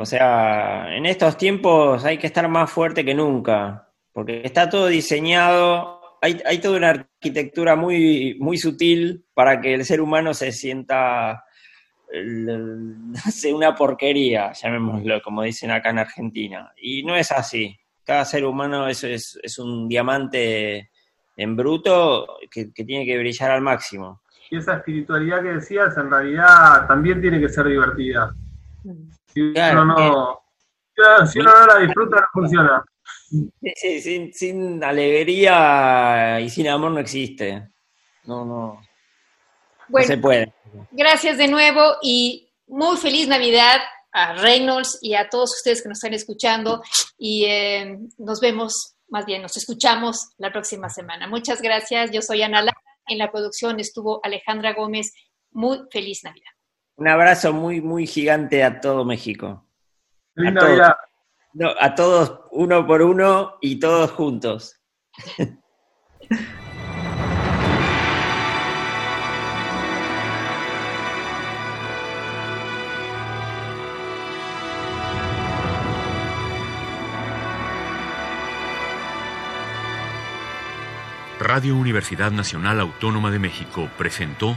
O 0.00 0.06
sea, 0.06 0.96
en 0.96 1.06
estos 1.06 1.36
tiempos 1.36 2.04
hay 2.04 2.18
que 2.18 2.28
estar 2.28 2.48
más 2.48 2.70
fuerte 2.70 3.04
que 3.04 3.14
nunca, 3.14 3.88
porque 4.12 4.42
está 4.44 4.68
todo 4.68 4.86
diseñado, 4.86 6.00
hay, 6.22 6.40
hay 6.46 6.58
toda 6.58 6.76
una 6.76 6.90
arquitectura 6.90 7.74
muy, 7.74 8.36
muy 8.38 8.58
sutil 8.58 9.24
para 9.34 9.60
que 9.60 9.74
el 9.74 9.84
ser 9.84 10.00
humano 10.00 10.34
se 10.34 10.52
sienta, 10.52 11.42
una 13.52 13.74
porquería, 13.74 14.52
llamémoslo, 14.52 15.20
como 15.20 15.42
dicen 15.42 15.72
acá 15.72 15.90
en 15.90 15.98
Argentina. 15.98 16.72
Y 16.80 17.02
no 17.02 17.16
es 17.16 17.32
así. 17.32 17.76
Cada 18.04 18.24
ser 18.24 18.44
humano 18.44 18.86
es, 18.86 19.02
es, 19.02 19.58
un 19.58 19.88
diamante 19.88 20.90
en 21.36 21.56
bruto 21.56 22.38
que, 22.48 22.72
que 22.72 22.84
tiene 22.84 23.04
que 23.04 23.18
brillar 23.18 23.50
al 23.50 23.62
máximo. 23.62 24.22
Y 24.48 24.58
esa 24.58 24.76
espiritualidad 24.76 25.42
que 25.42 25.54
decías, 25.54 25.96
en 25.96 26.08
realidad 26.08 26.86
también 26.86 27.20
tiene 27.20 27.40
que 27.40 27.48
ser 27.48 27.66
divertida. 27.66 28.32
Si, 29.32 29.40
uno, 29.40 29.84
no, 29.84 30.40
si 31.26 31.38
uno 31.40 31.50
no 31.50 31.66
la 31.66 31.78
disfruta, 31.80 32.16
no 32.20 32.26
funciona. 32.32 32.84
Sí, 33.76 34.00
sin, 34.00 34.32
sin 34.32 34.82
alegría 34.82 36.40
y 36.40 36.48
sin 36.48 36.68
amor 36.68 36.92
no 36.92 36.98
existe. 36.98 37.70
No, 38.24 38.44
no. 38.44 38.80
no 39.88 40.02
se 40.02 40.18
puede. 40.18 40.52
Gracias 40.90 41.38
de 41.38 41.48
nuevo 41.48 41.96
y 42.02 42.50
muy 42.66 42.96
feliz 42.96 43.28
Navidad 43.28 43.78
a 44.12 44.34
Reynolds 44.34 44.98
y 45.02 45.14
a 45.14 45.28
todos 45.28 45.54
ustedes 45.56 45.82
que 45.82 45.88
nos 45.88 45.98
están 45.98 46.14
escuchando 46.14 46.82
y 47.18 47.44
eh, 47.44 47.98
nos 48.18 48.40
vemos, 48.40 48.96
más 49.08 49.26
bien 49.26 49.42
nos 49.42 49.56
escuchamos 49.56 50.30
la 50.38 50.52
próxima 50.52 50.88
semana. 50.88 51.26
Muchas 51.26 51.60
gracias. 51.60 52.10
Yo 52.10 52.22
soy 52.22 52.42
Ana 52.42 52.62
Lara. 52.62 52.82
En 53.06 53.18
la 53.18 53.30
producción 53.30 53.80
estuvo 53.80 54.20
Alejandra 54.22 54.74
Gómez. 54.74 55.12
Muy 55.50 55.80
feliz 55.90 56.20
Navidad. 56.24 56.57
Un 56.98 57.06
abrazo 57.06 57.52
muy, 57.52 57.80
muy 57.80 58.08
gigante 58.08 58.64
a 58.64 58.80
todo 58.80 59.04
México. 59.04 59.64
a 60.36 60.52
todos, 60.52 60.80
no, 61.52 61.70
a 61.80 61.94
todos 61.94 62.40
uno 62.50 62.84
por 62.88 63.02
uno 63.02 63.54
y 63.60 63.78
todos 63.78 64.10
juntos. 64.10 64.74
Radio 81.38 81.76
Universidad 81.76 82.32
Nacional 82.32 82.80
Autónoma 82.80 83.30
de 83.30 83.38
México 83.38 83.88
presentó 83.96 84.56